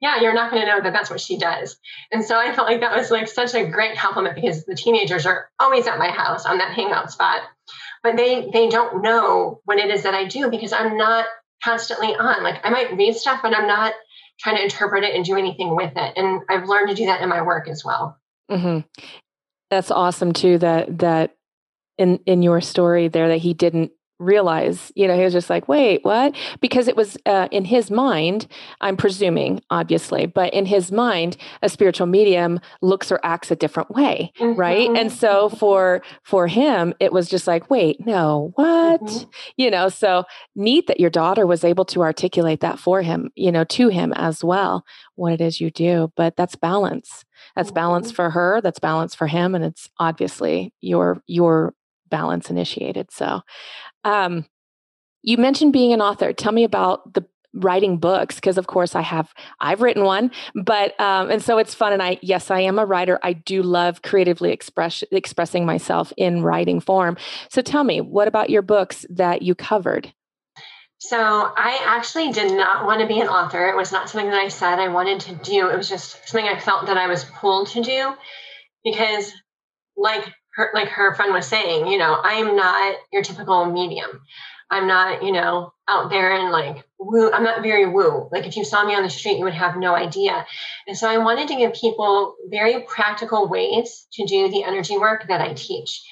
yeah, 0.00 0.20
you're 0.20 0.34
not 0.34 0.50
going 0.50 0.62
to 0.62 0.68
know 0.68 0.82
that 0.82 0.92
that's 0.92 1.10
what 1.10 1.20
she 1.20 1.38
does. 1.38 1.76
And 2.12 2.24
so 2.24 2.38
I 2.38 2.54
felt 2.54 2.68
like 2.68 2.80
that 2.80 2.96
was 2.96 3.10
like 3.10 3.28
such 3.28 3.54
a 3.54 3.66
great 3.66 3.96
compliment 3.96 4.34
because 4.34 4.64
the 4.64 4.74
teenagers 4.74 5.24
are 5.24 5.48
always 5.58 5.86
at 5.86 5.98
my 5.98 6.08
house 6.08 6.44
on 6.44 6.58
that 6.58 6.74
hangout 6.74 7.10
spot, 7.10 7.42
but 8.02 8.16
they 8.16 8.50
they 8.52 8.68
don't 8.68 9.02
know 9.02 9.60
what 9.64 9.78
it 9.78 9.90
is 9.90 10.02
that 10.02 10.14
I 10.14 10.24
do 10.24 10.50
because 10.50 10.72
I'm 10.72 10.98
not 10.98 11.26
constantly 11.64 12.14
on. 12.14 12.42
Like 12.42 12.60
I 12.64 12.70
might 12.70 12.96
read 12.96 13.16
stuff, 13.16 13.40
but 13.42 13.56
I'm 13.56 13.66
not 13.66 13.94
trying 14.38 14.56
to 14.56 14.62
interpret 14.62 15.04
it 15.04 15.14
and 15.14 15.24
do 15.24 15.36
anything 15.36 15.74
with 15.74 15.92
it. 15.96 16.12
And 16.16 16.42
I've 16.50 16.68
learned 16.68 16.90
to 16.90 16.94
do 16.94 17.06
that 17.06 17.22
in 17.22 17.28
my 17.28 17.40
work 17.40 17.68
as 17.68 17.82
well. 17.84 18.18
Mm-hmm. 18.50 18.80
That's 19.70 19.90
awesome 19.90 20.32
too. 20.32 20.58
That 20.58 20.98
that 20.98 21.36
in 21.98 22.18
in 22.26 22.42
your 22.42 22.60
story 22.60 23.08
there 23.08 23.28
that 23.28 23.38
he 23.38 23.54
didn't 23.54 23.92
realize 24.18 24.90
you 24.94 25.06
know 25.06 25.14
he 25.14 25.22
was 25.22 25.32
just 25.32 25.50
like 25.50 25.68
wait 25.68 26.02
what 26.02 26.34
because 26.60 26.88
it 26.88 26.96
was 26.96 27.18
uh, 27.26 27.48
in 27.50 27.66
his 27.66 27.90
mind 27.90 28.46
i'm 28.80 28.96
presuming 28.96 29.60
obviously 29.68 30.24
but 30.24 30.52
in 30.54 30.64
his 30.64 30.90
mind 30.90 31.36
a 31.62 31.68
spiritual 31.68 32.06
medium 32.06 32.58
looks 32.80 33.12
or 33.12 33.20
acts 33.22 33.50
a 33.50 33.56
different 33.56 33.90
way 33.90 34.32
mm-hmm. 34.38 34.58
right 34.58 34.88
and 34.90 35.12
so 35.12 35.48
mm-hmm. 35.48 35.56
for 35.56 36.02
for 36.22 36.46
him 36.46 36.94
it 36.98 37.12
was 37.12 37.28
just 37.28 37.46
like 37.46 37.68
wait 37.68 38.04
no 38.06 38.52
what 38.54 39.02
mm-hmm. 39.02 39.28
you 39.58 39.70
know 39.70 39.90
so 39.90 40.24
neat 40.54 40.86
that 40.86 41.00
your 41.00 41.10
daughter 41.10 41.46
was 41.46 41.62
able 41.62 41.84
to 41.84 42.00
articulate 42.00 42.60
that 42.60 42.78
for 42.78 43.02
him 43.02 43.30
you 43.34 43.52
know 43.52 43.64
to 43.64 43.88
him 43.88 44.14
as 44.14 44.42
well 44.42 44.82
what 45.16 45.34
it 45.34 45.40
is 45.42 45.60
you 45.60 45.70
do 45.70 46.10
but 46.16 46.36
that's 46.36 46.56
balance 46.56 47.26
that's 47.54 47.70
balance 47.70 48.08
mm-hmm. 48.08 48.16
for 48.16 48.30
her 48.30 48.60
that's 48.62 48.78
balance 48.78 49.14
for 49.14 49.26
him 49.26 49.54
and 49.54 49.62
it's 49.62 49.90
obviously 49.98 50.72
your 50.80 51.22
your 51.26 51.74
balance 52.08 52.50
initiated 52.50 53.10
so 53.10 53.40
um, 54.04 54.46
you 55.26 55.36
mentioned 55.36 55.72
being 55.72 55.92
an 55.92 56.00
author. 56.00 56.32
Tell 56.32 56.52
me 56.52 56.64
about 56.64 57.12
the 57.12 57.26
writing 57.52 57.96
books 57.96 58.34
because 58.34 58.58
of 58.58 58.66
course 58.66 58.94
i 58.94 59.00
have 59.00 59.32
i've 59.60 59.80
written 59.80 60.04
one 60.04 60.30
but 60.54 60.98
um 61.00 61.30
and 61.30 61.42
so 61.42 61.56
it's 61.56 61.74
fun 61.74 61.90
and 61.90 62.02
i 62.02 62.18
yes 62.20 62.50
i 62.50 62.60
am 62.60 62.78
a 62.78 62.84
writer. 62.84 63.18
I 63.22 63.32
do 63.32 63.62
love 63.62 64.02
creatively 64.02 64.52
express 64.52 65.02
expressing 65.10 65.64
myself 65.64 66.12
in 66.18 66.42
writing 66.42 66.80
form. 66.80 67.16
So 67.48 67.62
tell 67.62 67.82
me 67.82 68.02
what 68.02 68.28
about 68.28 68.50
your 68.50 68.60
books 68.60 69.06
that 69.08 69.40
you 69.40 69.54
covered? 69.54 70.12
So 70.98 71.16
i 71.18 71.80
actually 71.86 72.30
did 72.30 72.52
not 72.52 72.84
want 72.84 73.00
to 73.00 73.06
be 73.06 73.20
an 73.20 73.28
author. 73.28 73.68
It 73.68 73.76
was 73.76 73.90
not 73.90 74.10
something 74.10 74.30
that 74.30 74.42
i 74.42 74.48
said 74.48 74.78
i 74.78 74.88
wanted 74.88 75.20
to 75.20 75.34
do. 75.36 75.70
It 75.70 75.78
was 75.78 75.88
just 75.88 76.28
something 76.28 76.46
i 76.46 76.60
felt 76.60 76.86
that 76.88 76.98
i 76.98 77.06
was 77.06 77.24
pulled 77.24 77.68
to 77.68 77.80
do 77.80 78.12
because 78.84 79.32
like 79.96 80.30
her, 80.56 80.70
like 80.74 80.88
her 80.88 81.14
friend 81.14 81.32
was 81.32 81.46
saying, 81.46 81.86
you 81.86 81.98
know, 81.98 82.18
I'm 82.22 82.56
not 82.56 82.96
your 83.12 83.22
typical 83.22 83.66
medium. 83.66 84.22
I'm 84.70 84.88
not, 84.88 85.22
you 85.22 85.30
know, 85.30 85.72
out 85.86 86.10
there 86.10 86.34
and 86.34 86.50
like 86.50 86.84
woo. 86.98 87.30
I'm 87.30 87.44
not 87.44 87.62
very 87.62 87.86
woo. 87.86 88.28
Like 88.32 88.46
if 88.46 88.56
you 88.56 88.64
saw 88.64 88.84
me 88.84 88.94
on 88.94 89.04
the 89.04 89.10
street, 89.10 89.38
you 89.38 89.44
would 89.44 89.54
have 89.54 89.76
no 89.76 89.94
idea. 89.94 90.44
And 90.88 90.96
so 90.96 91.08
I 91.08 91.18
wanted 91.18 91.48
to 91.48 91.56
give 91.56 91.74
people 91.74 92.34
very 92.48 92.80
practical 92.80 93.48
ways 93.48 94.06
to 94.14 94.26
do 94.26 94.48
the 94.48 94.64
energy 94.64 94.98
work 94.98 95.28
that 95.28 95.40
I 95.40 95.52
teach. 95.52 96.02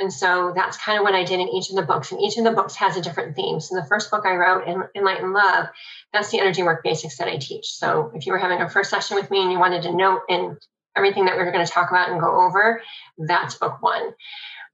And 0.00 0.12
so 0.12 0.52
that's 0.56 0.78
kind 0.78 0.98
of 0.98 1.04
what 1.04 1.14
I 1.14 1.24
did 1.24 1.40
in 1.40 1.48
each 1.50 1.68
of 1.68 1.76
the 1.76 1.82
books. 1.82 2.10
And 2.10 2.20
each 2.20 2.38
of 2.38 2.44
the 2.44 2.52
books 2.52 2.74
has 2.76 2.96
a 2.96 3.02
different 3.02 3.36
theme. 3.36 3.60
So 3.60 3.76
the 3.76 3.86
first 3.86 4.10
book 4.10 4.24
I 4.24 4.34
wrote, 4.34 4.64
Enlightened 4.96 5.34
Love, 5.34 5.66
that's 6.12 6.30
the 6.30 6.40
energy 6.40 6.62
work 6.62 6.82
basics 6.82 7.18
that 7.18 7.28
I 7.28 7.36
teach. 7.36 7.66
So 7.66 8.10
if 8.14 8.26
you 8.26 8.32
were 8.32 8.38
having 8.38 8.62
a 8.62 8.70
first 8.70 8.88
session 8.88 9.16
with 9.16 9.30
me 9.30 9.42
and 9.42 9.52
you 9.52 9.58
wanted 9.58 9.82
to 9.82 9.94
know 9.94 10.20
and 10.28 10.56
everything 10.96 11.26
that 11.26 11.36
we 11.36 11.42
are 11.42 11.52
going 11.52 11.64
to 11.64 11.72
talk 11.72 11.90
about 11.90 12.10
and 12.10 12.20
go 12.20 12.46
over, 12.46 12.82
that's 13.18 13.54
book 13.56 13.80
one. 13.80 14.14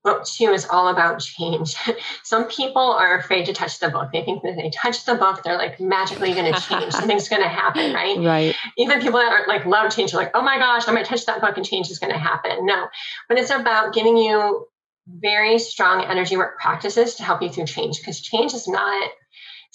Book 0.04 0.24
two 0.24 0.52
is 0.52 0.66
all 0.66 0.88
about 0.88 1.18
change. 1.18 1.74
Some 2.22 2.44
people 2.44 2.82
are 2.82 3.18
afraid 3.18 3.46
to 3.46 3.52
touch 3.52 3.80
the 3.80 3.88
book. 3.88 4.10
They 4.12 4.22
think 4.22 4.42
that 4.42 4.50
if 4.50 4.56
they 4.56 4.70
touch 4.70 5.04
the 5.04 5.16
book, 5.16 5.42
they're 5.42 5.58
like 5.58 5.80
magically 5.80 6.32
going 6.32 6.52
to 6.52 6.60
change. 6.60 6.92
Something's 6.92 7.28
going 7.28 7.42
to 7.42 7.48
happen, 7.48 7.92
right? 7.92 8.18
Right. 8.18 8.54
Even 8.78 9.00
people 9.00 9.18
that 9.18 9.32
are 9.32 9.48
like 9.48 9.66
love 9.66 9.94
change 9.94 10.14
are 10.14 10.18
like, 10.18 10.30
oh 10.34 10.42
my 10.42 10.58
gosh, 10.58 10.86
I 10.86 10.92
might 10.92 11.06
touch 11.06 11.26
that 11.26 11.40
book 11.40 11.56
and 11.56 11.66
change 11.66 11.90
is 11.90 11.98
going 11.98 12.12
to 12.12 12.18
happen. 12.18 12.64
No, 12.66 12.86
but 13.28 13.38
it's 13.38 13.50
about 13.50 13.94
giving 13.94 14.16
you 14.16 14.66
very 15.08 15.58
strong 15.58 16.04
energy 16.04 16.36
work 16.36 16.58
practices 16.58 17.14
to 17.16 17.22
help 17.22 17.42
you 17.42 17.48
through 17.48 17.66
change 17.66 17.98
because 17.98 18.20
change 18.20 18.54
is 18.54 18.66
not 18.66 19.10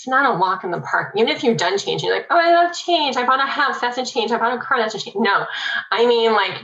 it's 0.02 0.08
not 0.08 0.36
a 0.36 0.40
walk 0.40 0.64
in 0.64 0.72
the 0.72 0.82
park. 0.82 1.14
Even 1.16 1.30
if 1.30 1.44
you've 1.44 1.58
done 1.58 1.78
change, 1.78 2.02
you're 2.02 2.16
like, 2.16 2.26
oh, 2.32 2.40
I 2.40 2.56
love 2.56 2.76
change. 2.76 3.18
I 3.18 3.26
bought 3.26 3.40
a 3.40 3.48
house, 3.48 3.80
that's 3.80 4.00
a 4.00 4.06
change. 4.06 4.32
I 4.32 4.40
bought 4.40 4.58
a 4.58 4.60
car, 4.60 4.80
that's 4.80 4.96
a 4.96 5.00
change. 5.00 5.16
No, 5.16 5.46
I 5.92 6.08
mean 6.08 6.34
like 6.34 6.60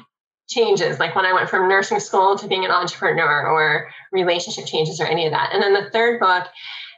changes, 0.49 0.97
like 0.97 1.15
when 1.15 1.25
I 1.25 1.33
went 1.33 1.47
from 1.47 1.69
nursing 1.69 1.99
school 1.99 2.35
to 2.35 2.47
being 2.47 2.65
an 2.65 2.71
entrepreneur 2.71 3.47
or 3.47 3.91
relationship 4.11 4.65
changes 4.65 4.99
or 4.99 5.05
any 5.05 5.27
of 5.27 5.33
that. 5.33 5.51
And 5.53 5.61
then 5.61 5.73
the 5.73 5.87
third 5.91 6.19
book, 6.19 6.47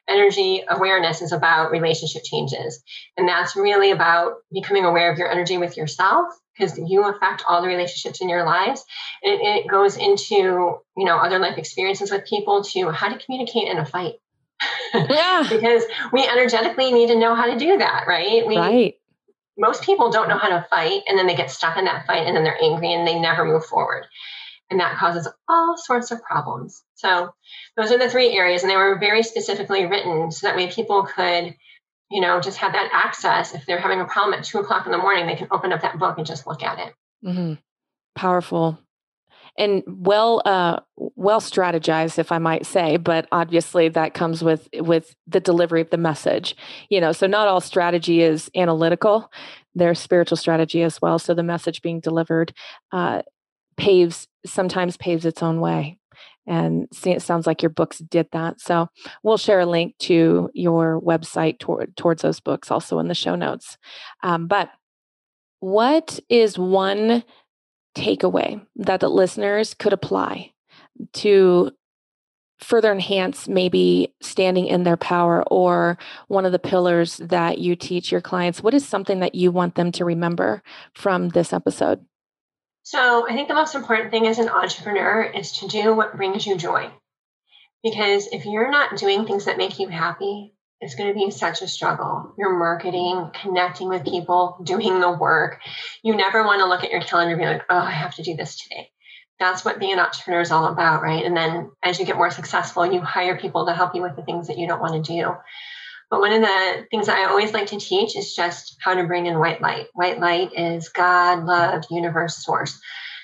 Energy 0.07 0.63
Awareness, 0.69 1.21
is 1.21 1.33
about 1.33 1.71
relationship 1.71 2.23
changes. 2.23 2.81
And 3.17 3.27
that's 3.27 3.57
really 3.57 3.91
about 3.91 4.35
becoming 4.49 4.85
aware 4.85 5.11
of 5.11 5.17
your 5.17 5.29
energy 5.29 5.57
with 5.57 5.75
yourself 5.75 6.27
because 6.57 6.77
you 6.77 7.03
affect 7.03 7.43
all 7.49 7.61
the 7.61 7.67
relationships 7.67 8.21
in 8.21 8.29
your 8.29 8.45
lives. 8.45 8.85
And 9.23 9.41
it 9.41 9.67
goes 9.67 9.97
into, 9.97 10.77
you 10.95 11.05
know, 11.05 11.17
other 11.17 11.37
life 11.37 11.57
experiences 11.57 12.11
with 12.11 12.25
people 12.25 12.63
to 12.63 12.91
how 12.91 13.09
to 13.09 13.19
communicate 13.25 13.67
in 13.67 13.77
a 13.77 13.85
fight 13.85 14.15
yeah. 14.93 15.45
because 15.49 15.83
we 16.11 16.27
energetically 16.27 16.91
need 16.91 17.07
to 17.07 17.19
know 17.19 17.35
how 17.35 17.45
to 17.45 17.57
do 17.57 17.77
that, 17.77 18.05
right? 18.07 18.45
We, 18.45 18.57
right. 18.57 18.95
Most 19.57 19.83
people 19.83 20.09
don't 20.09 20.29
know 20.29 20.37
how 20.37 20.49
to 20.49 20.65
fight 20.69 21.01
and 21.07 21.17
then 21.17 21.27
they 21.27 21.35
get 21.35 21.51
stuck 21.51 21.77
in 21.77 21.85
that 21.85 22.05
fight 22.07 22.25
and 22.25 22.35
then 22.35 22.43
they're 22.43 22.61
angry 22.61 22.93
and 22.93 23.07
they 23.07 23.19
never 23.19 23.45
move 23.45 23.65
forward. 23.65 24.05
And 24.69 24.79
that 24.79 24.97
causes 24.97 25.27
all 25.47 25.75
sorts 25.77 26.11
of 26.11 26.21
problems. 26.23 26.83
So 26.95 27.33
those 27.75 27.91
are 27.91 27.97
the 27.97 28.09
three 28.09 28.37
areas, 28.37 28.61
and 28.61 28.69
they 28.69 28.75
were 28.75 28.99
very 28.99 29.23
specifically 29.23 29.87
written 29.87 30.31
so 30.31 30.45
that 30.45 30.55
way 30.55 30.69
people 30.69 31.07
could, 31.07 31.55
you 32.11 32.21
know, 32.21 32.39
just 32.39 32.59
have 32.59 32.73
that 32.73 32.91
access. 32.93 33.55
If 33.55 33.65
they're 33.65 33.79
having 33.79 33.99
a 33.99 34.05
problem 34.05 34.37
at 34.37 34.45
two 34.45 34.59
o'clock 34.59 34.85
in 34.85 34.91
the 34.91 34.99
morning, 34.99 35.25
they 35.25 35.35
can 35.35 35.47
open 35.49 35.73
up 35.73 35.81
that 35.81 35.97
book 35.97 36.19
and 36.19 36.27
just 36.27 36.45
look 36.45 36.61
at 36.61 36.77
it. 36.77 36.93
Mm-hmm. 37.25 37.53
Powerful 38.13 38.77
and 39.59 39.83
well 39.85 40.41
uh, 40.45 40.79
well 41.19 41.41
strategized 41.41 42.17
if 42.17 42.31
i 42.31 42.37
might 42.37 42.65
say 42.65 42.97
but 42.97 43.27
obviously 43.31 43.89
that 43.89 44.13
comes 44.13 44.43
with 44.43 44.69
with 44.75 45.15
the 45.27 45.39
delivery 45.39 45.81
of 45.81 45.89
the 45.89 45.97
message 45.97 46.55
you 46.89 47.01
know 47.01 47.11
so 47.11 47.27
not 47.27 47.47
all 47.47 47.61
strategy 47.61 48.21
is 48.21 48.49
analytical. 48.55 49.31
There's 49.75 49.99
spiritual 49.99 50.37
strategy 50.37 50.81
as 50.81 51.01
well 51.01 51.19
so 51.19 51.33
the 51.33 51.43
message 51.43 51.81
being 51.81 51.99
delivered 51.99 52.53
uh, 52.91 53.21
paves 53.77 54.27
sometimes 54.45 54.97
paves 54.97 55.25
its 55.25 55.43
own 55.43 55.59
way. 55.59 55.97
And 56.47 56.87
see, 56.91 57.11
it 57.11 57.21
sounds 57.21 57.45
like 57.45 57.61
your 57.61 57.69
books 57.69 57.99
did 57.99 58.27
that. 58.31 58.59
So 58.59 58.87
we'll 59.21 59.37
share 59.37 59.59
a 59.59 59.65
link 59.65 59.95
to 59.99 60.49
your 60.53 60.99
website 60.99 61.59
toward, 61.59 61.95
towards 61.95 62.23
those 62.23 62.39
books 62.39 62.71
also 62.71 62.97
in 62.99 63.07
the 63.07 63.13
show 63.13 63.35
notes. 63.35 63.77
Um, 64.23 64.47
but 64.47 64.69
what 65.59 66.19
is 66.27 66.57
one 66.57 67.23
takeaway 67.95 68.65
that 68.77 68.99
the 68.99 69.09
listeners 69.09 69.73
could 69.75 69.93
apply 69.93 70.53
to 71.13 71.71
further 72.59 72.91
enhance 72.91 73.47
maybe 73.47 74.13
standing 74.21 74.67
in 74.67 74.83
their 74.83 74.97
power 74.97 75.43
or 75.43 75.97
one 76.27 76.45
of 76.45 76.51
the 76.51 76.59
pillars 76.59 77.17
that 77.17 77.57
you 77.57 77.75
teach 77.75 78.11
your 78.11 78.21
clients? 78.21 78.61
What 78.61 78.73
is 78.73 78.87
something 78.87 79.21
that 79.21 79.35
you 79.35 79.51
want 79.51 79.75
them 79.75 79.91
to 79.93 80.05
remember 80.05 80.61
from 80.93 81.29
this 81.29 81.53
episode? 81.53 82.05
So, 82.83 83.27
I 83.29 83.33
think 83.33 83.47
the 83.47 83.53
most 83.53 83.75
important 83.75 84.09
thing 84.09 84.25
as 84.25 84.39
an 84.39 84.49
entrepreneur 84.49 85.21
is 85.21 85.51
to 85.59 85.67
do 85.67 85.93
what 85.93 86.17
brings 86.17 86.45
you 86.47 86.57
joy. 86.57 86.89
Because 87.83 88.27
if 88.31 88.45
you're 88.45 88.71
not 88.71 88.97
doing 88.97 89.25
things 89.25 89.45
that 89.45 89.57
make 89.57 89.79
you 89.79 89.87
happy, 89.87 90.53
it's 90.81 90.95
going 90.95 91.09
to 91.09 91.13
be 91.13 91.29
such 91.29 91.61
a 91.61 91.67
struggle. 91.67 92.33
You're 92.37 92.57
marketing, 92.57 93.31
connecting 93.41 93.89
with 93.89 94.05
people, 94.05 94.59
doing 94.63 94.99
the 94.99 95.11
work. 95.11 95.59
You 96.03 96.15
never 96.15 96.43
want 96.43 96.61
to 96.61 96.67
look 96.67 96.83
at 96.83 96.91
your 96.91 97.01
calendar 97.01 97.33
and 97.33 97.39
be 97.39 97.45
like, 97.45 97.63
oh, 97.69 97.77
I 97.77 97.91
have 97.91 98.15
to 98.15 98.23
do 98.23 98.35
this 98.35 98.57
today. 98.57 98.89
That's 99.39 99.63
what 99.63 99.79
being 99.79 99.93
an 99.93 99.99
entrepreneur 99.99 100.41
is 100.41 100.51
all 100.51 100.65
about, 100.65 101.01
right? 101.01 101.23
And 101.23 101.35
then 101.35 101.71
as 101.81 101.99
you 101.99 102.05
get 102.05 102.17
more 102.17 102.31
successful, 102.31 102.85
you 102.85 103.01
hire 103.01 103.37
people 103.37 103.65
to 103.65 103.73
help 103.73 103.95
you 103.95 104.01
with 104.01 104.15
the 104.15 104.23
things 104.23 104.47
that 104.47 104.57
you 104.57 104.67
don't 104.67 104.81
want 104.81 105.05
to 105.05 105.13
do. 105.13 105.33
But 106.09 106.19
one 106.19 106.33
of 106.33 106.41
the 106.41 106.87
things 106.89 107.07
I 107.07 107.25
always 107.25 107.53
like 107.53 107.67
to 107.67 107.79
teach 107.79 108.17
is 108.17 108.33
just 108.33 108.77
how 108.81 108.95
to 108.95 109.03
bring 109.05 109.27
in 109.27 109.39
white 109.39 109.61
light. 109.61 109.87
White 109.93 110.19
light 110.19 110.51
is 110.57 110.89
God, 110.89 111.45
love, 111.45 111.83
universe, 111.91 112.43
source. 112.43 112.79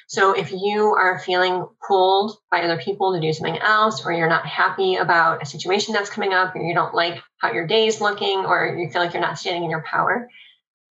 So 0.08 0.34
if 0.34 0.52
you 0.52 0.94
are 0.94 1.20
feeling 1.20 1.68
pulled 1.88 2.38
by 2.52 2.62
other 2.62 2.80
people 2.80 3.14
to 3.14 3.20
do 3.20 3.34
something 3.34 3.58
else, 3.58 4.06
or 4.06 4.12
you're 4.14 4.30
not 4.30 4.46
happy 4.46 4.96
about 4.96 5.42
a 5.42 5.48
situation 5.48 5.94
that's 5.94 6.12
coming 6.12 6.32
up, 6.32 6.56
or 6.56 6.62
you 6.62 6.76
don't 6.76 6.94
like 6.94 7.22
how 7.40 7.52
your 7.52 7.66
day 7.66 7.88
is 7.88 8.02
looking, 8.02 8.46
or 8.46 8.78
you 8.80 8.90
feel 8.92 9.02
like 9.02 9.14
you're 9.14 9.22
not 9.22 9.40
standing 9.40 9.64
in 9.64 9.72
your 9.72 9.84
power, 9.84 10.30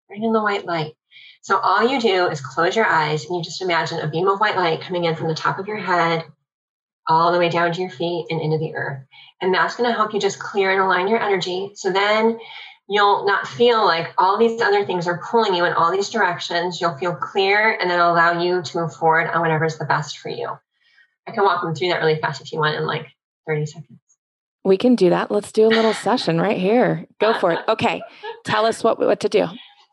bring 0.09 0.25
in 0.25 0.33
the 0.33 0.43
white 0.43 0.67
light. 0.67 0.95
So 1.45 1.59
all 1.59 1.87
you 1.87 2.01
do 2.01 2.27
is 2.29 2.41
close 2.41 2.75
your 2.75 2.87
eyes 2.87 3.27
and 3.27 3.37
you 3.37 3.43
just 3.43 3.61
imagine 3.61 4.01
a 4.01 4.09
beam 4.09 4.29
of 4.29 4.41
white 4.41 4.57
light 4.57 4.81
coming 4.81 5.05
in 5.05 5.15
from 5.15 5.29
the 5.29 5.35
top 5.35 5.59
of 5.59 5.67
your 5.67 5.77
head 5.77 6.25
all 7.07 7.33
the 7.33 7.39
way 7.39 7.51
down 7.51 7.71
to 7.71 7.83
your 7.83 7.91
feet 7.91 8.29
and 8.31 8.41
into 8.41 8.57
the 8.57 8.75
earth. 8.75 9.03
And 9.43 9.53
that's 9.53 9.77
going 9.77 9.91
to 9.91 9.95
help 9.95 10.15
you 10.15 10.21
just 10.21 10.39
clear 10.39 10.71
and 10.71 10.81
align 10.81 11.07
your 11.07 11.21
energy. 11.21 11.73
So 11.75 11.93
then 11.93 12.39
you'll 12.89 13.27
not 13.27 13.47
feel 13.47 13.85
like 13.85 14.15
all 14.17 14.39
these 14.39 14.59
other 14.63 14.87
things 14.87 15.07
are 15.07 15.23
pulling 15.31 15.55
you 15.55 15.67
in 15.67 15.75
all 15.75 15.93
these 15.93 16.09
directions. 16.09 16.81
You'll 16.81 16.97
feel 16.97 17.15
clear 17.15 17.77
and 17.79 17.91
then 17.91 18.01
allow 18.01 18.41
you 18.41 18.63
to 18.63 18.79
move 18.79 18.95
forward 18.95 19.29
on 19.29 19.43
whatever's 19.43 19.77
the 19.77 19.85
best 19.85 20.21
for 20.21 20.31
you. 20.31 20.49
I 21.27 21.33
can 21.33 21.45
walk 21.45 21.63
them 21.63 21.75
through 21.75 21.89
that 21.89 22.01
really 22.01 22.19
fast 22.23 22.41
if 22.41 22.53
you 22.55 22.59
want 22.59 22.77
in 22.77 22.87
like 22.87 23.09
30 23.47 23.67
seconds. 23.67 24.01
We 24.65 24.79
can 24.79 24.95
do 24.95 25.11
that. 25.11 25.31
Let's 25.31 25.53
do 25.53 25.67
a 25.67 25.69
little 25.69 25.93
session 25.93 26.41
right 26.41 26.57
here. 26.57 27.07
Go 27.21 27.39
for 27.39 27.53
it. 27.53 27.59
Okay. 27.69 28.01
Tell 28.47 28.65
us 28.65 28.83
what 28.83 28.99
what 28.99 29.21
to 29.21 29.29
do. 29.29 29.47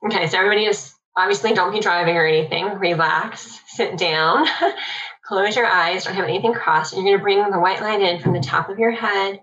Okay, 0.06 0.28
so 0.28 0.38
everybody 0.38 0.64
is 0.64 0.94
obviously 1.16 1.54
don't 1.54 1.74
be 1.74 1.80
driving 1.80 2.16
or 2.16 2.26
anything. 2.26 2.66
Relax, 2.80 3.60
sit 3.68 3.98
down, 3.98 4.46
close 5.26 5.56
your 5.56 5.66
eyes, 5.66 6.06
don't 6.06 6.16
have 6.16 6.26
anything 6.26 6.54
crossed. 6.54 6.94
You're 6.96 7.04
gonna 7.04 7.20
bring 7.20 7.50
the 7.50 7.60
white 7.60 7.82
light 7.82 8.02
in 8.02 8.22
from 8.22 8.34
the 8.34 8.40
top 8.40 8.70
of 8.70 8.80
your 8.80 8.92
head 8.92 9.40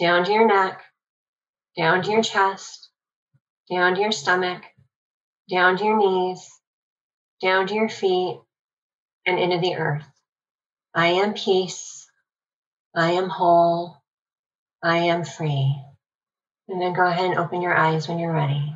down 0.00 0.24
to 0.24 0.32
your 0.32 0.46
neck, 0.46 0.82
down 1.76 2.02
to 2.02 2.10
your 2.10 2.22
chest, 2.22 2.90
down 3.70 3.94
to 3.94 4.00
your 4.00 4.12
stomach, 4.12 4.62
down 5.50 5.76
to 5.76 5.84
your 5.84 5.96
knees, 5.96 6.48
down 7.42 7.66
to 7.66 7.74
your 7.74 7.88
feet, 7.88 8.40
and 9.26 9.38
into 9.38 9.58
the 9.58 9.76
earth. 9.76 10.04
I 10.94 11.08
am 11.08 11.34
peace. 11.34 12.06
I 12.94 13.12
am 13.12 13.28
whole. 13.28 13.96
I 14.82 14.98
am 14.98 15.24
free. 15.24 15.80
And 16.68 16.80
then 16.80 16.94
go 16.94 17.06
ahead 17.06 17.26
and 17.26 17.38
open 17.38 17.62
your 17.62 17.76
eyes 17.76 18.08
when 18.08 18.18
you're 18.18 18.32
ready. 18.32 18.74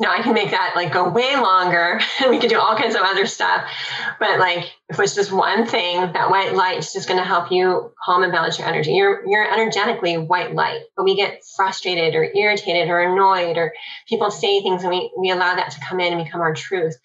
Now 0.00 0.12
I 0.12 0.22
can 0.22 0.32
make 0.32 0.50
that 0.50 0.72
like 0.74 0.94
go 0.94 1.10
way 1.10 1.36
longer 1.36 2.00
and 2.20 2.30
we 2.30 2.38
can 2.38 2.48
do 2.48 2.58
all 2.58 2.74
kinds 2.74 2.94
of 2.94 3.02
other 3.02 3.26
stuff. 3.26 3.70
But 4.18 4.38
like 4.40 4.72
if 4.88 4.98
it's 4.98 5.14
just 5.14 5.30
one 5.30 5.66
thing, 5.66 6.12
that 6.12 6.30
white 6.30 6.54
light 6.54 6.78
is 6.78 6.92
just 6.92 7.06
going 7.06 7.20
to 7.20 7.24
help 7.24 7.52
you 7.52 7.92
calm 8.02 8.22
and 8.22 8.32
balance 8.32 8.58
your 8.58 8.66
energy. 8.66 8.92
You're 8.92 9.22
you're 9.26 9.52
energetically 9.52 10.16
white 10.16 10.54
light, 10.54 10.80
but 10.96 11.04
we 11.04 11.14
get 11.14 11.42
frustrated 11.54 12.14
or 12.14 12.24
irritated 12.34 12.88
or 12.88 13.00
annoyed 13.00 13.58
or 13.58 13.74
people 14.08 14.30
say 14.30 14.62
things 14.62 14.82
and 14.82 14.90
we, 14.90 15.12
we 15.18 15.30
allow 15.30 15.54
that 15.54 15.70
to 15.72 15.80
come 15.80 16.00
in 16.00 16.14
and 16.14 16.24
become 16.24 16.40
our 16.40 16.54
truth. 16.54 16.96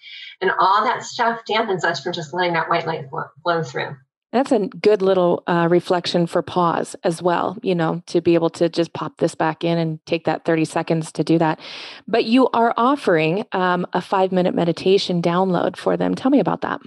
And 0.42 0.52
all 0.58 0.86
that 0.86 1.04
stuff 1.04 1.42
dampens 1.50 1.84
us 1.84 2.02
from 2.02 2.14
just 2.14 2.34
letting 2.34 2.54
that 2.54 2.70
white 2.70 2.88
light 2.88 3.10
flow, 3.10 3.26
flow 3.44 3.62
through. 3.62 3.96
That's 4.36 4.52
a 4.52 4.68
good 4.68 5.02
little 5.02 5.44
uh, 5.48 5.70
reflection 5.72 6.28
for 6.28 6.42
pause 6.42 6.94
as 7.06 7.22
well, 7.22 7.58
you 7.64 7.74
know, 7.74 8.04
to 8.08 8.20
be 8.20 8.34
able 8.34 8.50
to 8.50 8.68
just 8.68 8.92
pop 8.92 9.16
this 9.16 9.34
back 9.34 9.64
in 9.64 9.78
and 9.78 10.06
take 10.06 10.26
that 10.26 10.44
30 10.44 10.66
seconds 10.66 11.14
to 11.14 11.24
do 11.24 11.38
that. 11.38 11.58
But 12.06 12.26
you 12.26 12.50
are 12.50 12.74
offering 12.76 13.46
um, 13.54 13.88
a 13.94 14.02
five 14.02 14.34
minute 14.34 14.54
meditation 14.54 15.22
download 15.22 15.78
for 15.78 15.96
them. 15.96 16.16
Tell 16.16 16.30
me 16.30 16.42
about 16.42 16.60
that. 16.64 16.82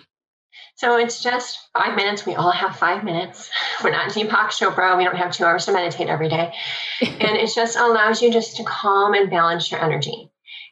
So 0.77 0.99
it's 0.99 1.23
just 1.23 1.71
five 1.73 1.97
minutes. 1.97 2.27
We 2.27 2.35
all 2.35 2.51
have 2.51 2.77
five 2.77 3.03
minutes. 3.03 3.51
We're 3.83 3.93
not 3.93 4.11
Deepak 4.11 4.51
Chopra. 4.51 4.99
We 4.99 5.05
don't 5.05 5.17
have 5.17 5.33
two 5.33 5.47
hours 5.47 5.65
to 5.65 5.73
meditate 5.73 6.09
every 6.09 6.29
day. 6.29 6.53
and 7.01 7.39
it 7.39 7.51
just 7.55 7.79
allows 7.79 8.21
you 8.21 8.31
just 8.31 8.59
to 8.59 8.65
calm 8.65 9.15
and 9.15 9.31
balance 9.31 9.71
your 9.71 9.83
energy 9.83 10.28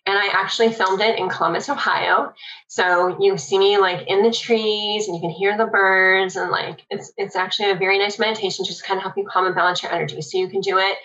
and 0.06 0.16
I 0.16 0.28
actually 0.32 0.72
filmed 0.72 1.00
it 1.00 1.18
in 1.18 1.28
Columbus, 1.28 1.68
Ohio. 1.68 2.32
So 2.68 3.20
you 3.20 3.36
see 3.36 3.58
me 3.58 3.76
like 3.76 4.06
in 4.06 4.22
the 4.22 4.30
trees 4.30 5.08
and 5.08 5.16
you 5.16 5.20
can 5.20 5.30
hear 5.30 5.58
the 5.58 5.66
birds 5.66 6.36
and 6.36 6.50
like 6.50 6.82
it's 6.90 7.12
it's 7.16 7.34
actually 7.34 7.70
a 7.70 7.74
very 7.74 7.98
nice 7.98 8.18
meditation 8.18 8.64
just 8.64 8.84
kind 8.84 8.98
of 8.98 9.02
help 9.02 9.16
you 9.16 9.26
calm 9.28 9.46
and 9.46 9.54
balance 9.54 9.82
your 9.82 9.92
energy. 9.92 10.22
So 10.22 10.38
you 10.38 10.48
can 10.48 10.60
do 10.60 10.78
it, 10.78 10.96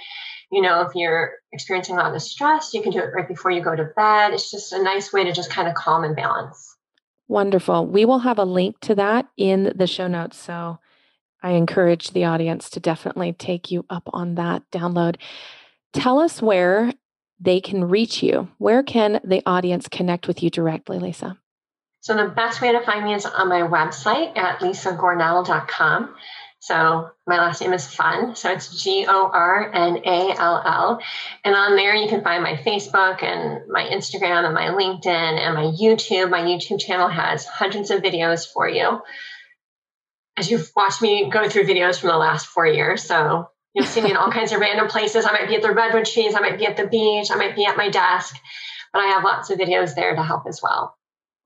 you 0.51 0.61
know, 0.61 0.81
if 0.81 0.93
you're 0.93 1.33
experiencing 1.51 1.95
a 1.97 1.99
lot 1.99 2.13
of 2.13 2.21
stress, 2.21 2.73
you 2.73 2.83
can 2.83 2.91
do 2.91 2.99
it 2.99 3.11
right 3.13 3.27
before 3.27 3.49
you 3.49 3.61
go 3.61 3.75
to 3.75 3.85
bed. 3.95 4.33
It's 4.33 4.51
just 4.51 4.71
a 4.71 4.83
nice 4.83 5.11
way 5.11 5.23
to 5.23 5.31
just 5.31 5.49
kind 5.49 5.67
of 5.67 5.73
calm 5.73 6.03
and 6.03 6.15
balance. 6.15 6.77
Wonderful. 7.27 7.87
We 7.87 8.05
will 8.05 8.19
have 8.19 8.37
a 8.37 8.45
link 8.45 8.79
to 8.81 8.95
that 8.95 9.27
in 9.35 9.73
the 9.75 9.87
show 9.87 10.07
notes. 10.07 10.37
So 10.37 10.79
I 11.41 11.51
encourage 11.51 12.11
the 12.11 12.25
audience 12.25 12.69
to 12.71 12.79
definitely 12.79 13.33
take 13.33 13.71
you 13.71 13.85
up 13.89 14.07
on 14.13 14.35
that 14.35 14.69
download. 14.71 15.15
Tell 15.93 16.19
us 16.19 16.41
where 16.41 16.93
they 17.41 17.59
can 17.59 17.89
reach 17.89 18.21
you? 18.21 18.47
Where 18.59 18.83
can 18.83 19.19
the 19.23 19.41
audience 19.45 19.87
connect 19.89 20.27
with 20.27 20.43
you 20.43 20.49
directly, 20.49 20.99
Lisa? 20.99 21.37
So 22.01 22.15
the 22.15 22.29
best 22.29 22.61
way 22.61 22.71
to 22.71 22.81
find 22.81 23.03
me 23.03 23.13
is 23.13 23.25
on 23.25 23.49
my 23.49 23.61
website 23.61 24.37
at 24.37 24.59
lisagornall.com. 24.59 26.15
So 26.59 27.09
my 27.25 27.37
last 27.37 27.59
name 27.59 27.73
is 27.73 27.87
Fun. 27.87 28.35
So 28.35 28.51
it's 28.51 28.83
G 28.83 29.05
O 29.07 29.29
R 29.33 29.71
N 29.73 29.97
A 30.05 30.35
L 30.37 30.61
L. 30.63 31.01
And 31.43 31.55
on 31.55 31.75
there 31.75 31.95
you 31.95 32.07
can 32.07 32.23
find 32.23 32.43
my 32.43 32.53
Facebook 32.53 33.23
and 33.23 33.67
my 33.67 33.83
Instagram 33.83 34.45
and 34.45 34.53
my 34.53 34.67
LinkedIn 34.67 35.07
and 35.07 35.55
my 35.55 35.63
YouTube. 35.63 36.29
My 36.29 36.41
YouTube 36.41 36.79
channel 36.79 37.07
has 37.07 37.45
hundreds 37.47 37.89
of 37.89 38.01
videos 38.01 38.47
for 38.51 38.69
you. 38.69 39.01
As 40.37 40.51
you've 40.51 40.71
watched 40.75 41.01
me 41.01 41.31
go 41.31 41.49
through 41.49 41.63
videos 41.63 41.99
from 41.99 42.09
the 42.09 42.17
last 42.17 42.45
four 42.45 42.67
years. 42.67 43.03
So 43.03 43.49
You'll 43.73 43.85
see 43.85 44.01
me 44.01 44.11
in 44.11 44.17
all 44.17 44.31
kinds 44.31 44.51
of 44.51 44.59
random 44.59 44.87
places. 44.87 45.25
I 45.25 45.31
might 45.31 45.47
be 45.47 45.55
at 45.55 45.61
the 45.61 45.71
redwood 45.71 46.05
trees. 46.05 46.35
I 46.35 46.39
might 46.41 46.57
be 46.57 46.65
at 46.65 46.77
the 46.77 46.87
beach. 46.87 47.31
I 47.31 47.35
might 47.35 47.55
be 47.55 47.65
at 47.65 47.77
my 47.77 47.89
desk. 47.89 48.35
But 48.91 48.99
I 48.99 49.05
have 49.07 49.23
lots 49.23 49.49
of 49.49 49.57
videos 49.57 49.95
there 49.95 50.15
to 50.15 50.23
help 50.23 50.43
as 50.47 50.59
well. 50.61 50.97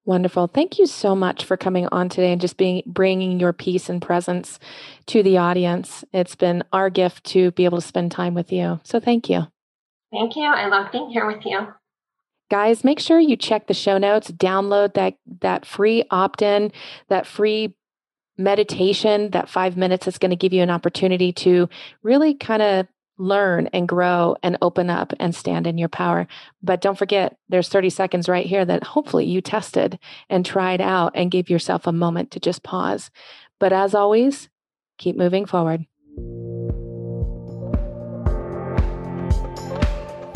Wonderful. 0.06 0.48
Thank 0.48 0.78
you 0.78 0.86
so 0.86 1.16
much 1.16 1.46
for 1.46 1.58
coming 1.58 1.88
on 1.92 2.10
today 2.10 2.32
and 2.32 2.42
just 2.42 2.58
being 2.58 2.84
bringing 2.86 3.40
your 3.40 3.54
peace 3.54 3.90
and 3.90 4.02
presence 4.02 4.60
to 5.08 5.24
the 5.24 5.38
audience. 5.38 6.04
It's 6.14 6.36
been 6.36 6.64
our 6.72 6.92
gift 6.92 7.24
to 7.26 7.52
be 7.52 7.66
able 7.66 7.80
to 7.80 7.88
spend 7.88 8.12
time 8.12 8.36
with 8.36 8.52
you. 8.52 8.80
So 8.84 9.00
thank 9.00 9.30
you. 9.30 9.48
Thank 10.12 10.36
you. 10.36 10.44
I 10.44 10.68
love 10.68 10.92
being 10.92 11.10
here 11.10 11.26
with 11.26 11.44
you. 11.46 11.68
Guys, 12.52 12.84
make 12.84 13.00
sure 13.00 13.20
you 13.20 13.36
check 13.36 13.66
the 13.66 13.74
show 13.74 13.98
notes, 13.98 14.30
download 14.30 14.94
that 14.94 15.16
that 15.42 15.66
free 15.66 16.04
opt-in, 16.12 16.72
that 17.10 17.26
free 17.26 17.76
meditation, 18.38 19.32
that 19.32 19.50
five 19.50 19.78
minutes 19.78 20.08
is 20.08 20.18
going 20.18 20.32
to 20.32 20.36
give 20.36 20.54
you 20.54 20.62
an 20.62 20.70
opportunity 20.70 21.32
to 21.34 21.70
really 22.04 22.34
kind 22.34 22.62
of 22.62 22.88
learn 23.18 23.68
and 23.68 23.88
grow 23.88 24.36
and 24.44 24.58
open 24.62 24.90
up 24.90 25.14
and 25.20 25.34
stand 25.34 25.68
in 25.68 25.78
your 25.78 25.90
power. 25.90 26.28
But 26.62 26.82
don't 26.82 26.98
forget, 26.98 27.38
there's 27.50 27.70
30 27.70 27.90
seconds 27.90 28.28
right 28.28 28.46
here 28.46 28.66
that 28.66 28.84
hopefully 28.84 29.26
you 29.26 29.42
tested 29.42 30.00
and 30.30 30.46
tried 30.46 30.82
out 30.82 31.14
and 31.16 31.32
gave 31.32 31.50
yourself 31.50 31.88
a 31.88 31.94
moment 31.94 32.32
to 32.32 32.40
just 32.40 32.64
pause. 32.64 33.12
But 33.60 33.72
as 33.72 33.96
always, 33.96 34.50
keep 34.98 35.16
moving 35.16 35.46
forward. 35.46 35.86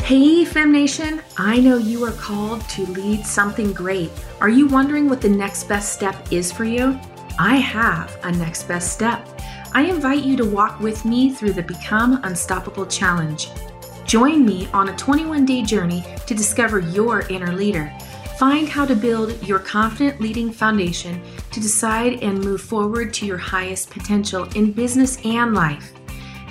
Hey, 0.02 0.44
Fem 0.44 0.72
Nation, 0.72 1.22
I 1.36 1.60
know 1.60 1.76
you 1.76 2.04
are 2.04 2.12
called 2.12 2.68
to 2.70 2.84
lead 2.86 3.24
something 3.24 3.72
great. 3.72 4.10
Are 4.40 4.48
you 4.48 4.66
wondering 4.66 5.08
what 5.08 5.20
the 5.20 5.28
next 5.28 5.68
best 5.68 5.92
step 5.92 6.32
is 6.32 6.50
for 6.50 6.64
you? 6.64 6.98
I 7.38 7.56
have 7.56 8.18
a 8.22 8.32
next 8.32 8.64
best 8.64 8.92
step. 8.92 9.28
I 9.72 9.82
invite 9.82 10.24
you 10.24 10.36
to 10.36 10.44
walk 10.44 10.80
with 10.80 11.04
me 11.04 11.32
through 11.32 11.52
the 11.52 11.62
Become 11.62 12.20
Unstoppable 12.24 12.86
Challenge. 12.86 13.48
Join 14.04 14.44
me 14.44 14.68
on 14.72 14.88
a 14.88 14.96
21 14.96 15.46
day 15.46 15.62
journey 15.62 16.04
to 16.26 16.34
discover 16.34 16.80
your 16.80 17.20
inner 17.28 17.52
leader. 17.52 17.92
Find 18.38 18.68
how 18.68 18.86
to 18.86 18.96
build 18.96 19.46
your 19.46 19.58
confident 19.58 20.20
leading 20.20 20.50
foundation 20.50 21.22
to 21.52 21.60
decide 21.60 22.22
and 22.22 22.42
move 22.42 22.60
forward 22.60 23.14
to 23.14 23.26
your 23.26 23.38
highest 23.38 23.90
potential 23.90 24.44
in 24.56 24.72
business 24.72 25.24
and 25.24 25.54
life. 25.54 25.92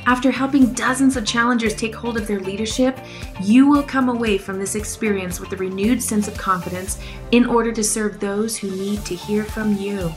After 0.06 0.32
helping 0.32 0.74
dozens 0.74 1.18
of 1.18 1.26
challengers 1.26 1.76
take 1.76 1.94
hold 1.94 2.18
of 2.18 2.26
their 2.26 2.40
leadership, 2.40 2.98
you 3.42 3.68
will 3.68 3.84
come 3.84 4.10
away 4.10 4.38
from 4.38 4.58
this 4.58 4.76
experience 4.76 5.40
with 5.40 5.52
a 5.52 5.58
renewed 5.58 6.02
sense 6.02 6.28
of 6.28 6.38
confidence 6.38 7.00
in 7.32 7.46
order 7.46 7.72
to 7.72 7.84
serve 7.84 8.20
those 8.20 8.58
who 8.58 8.72
need 8.72 9.04
to 9.06 9.16
hear 9.16 9.44
from 9.44 9.76
you. 9.76 10.12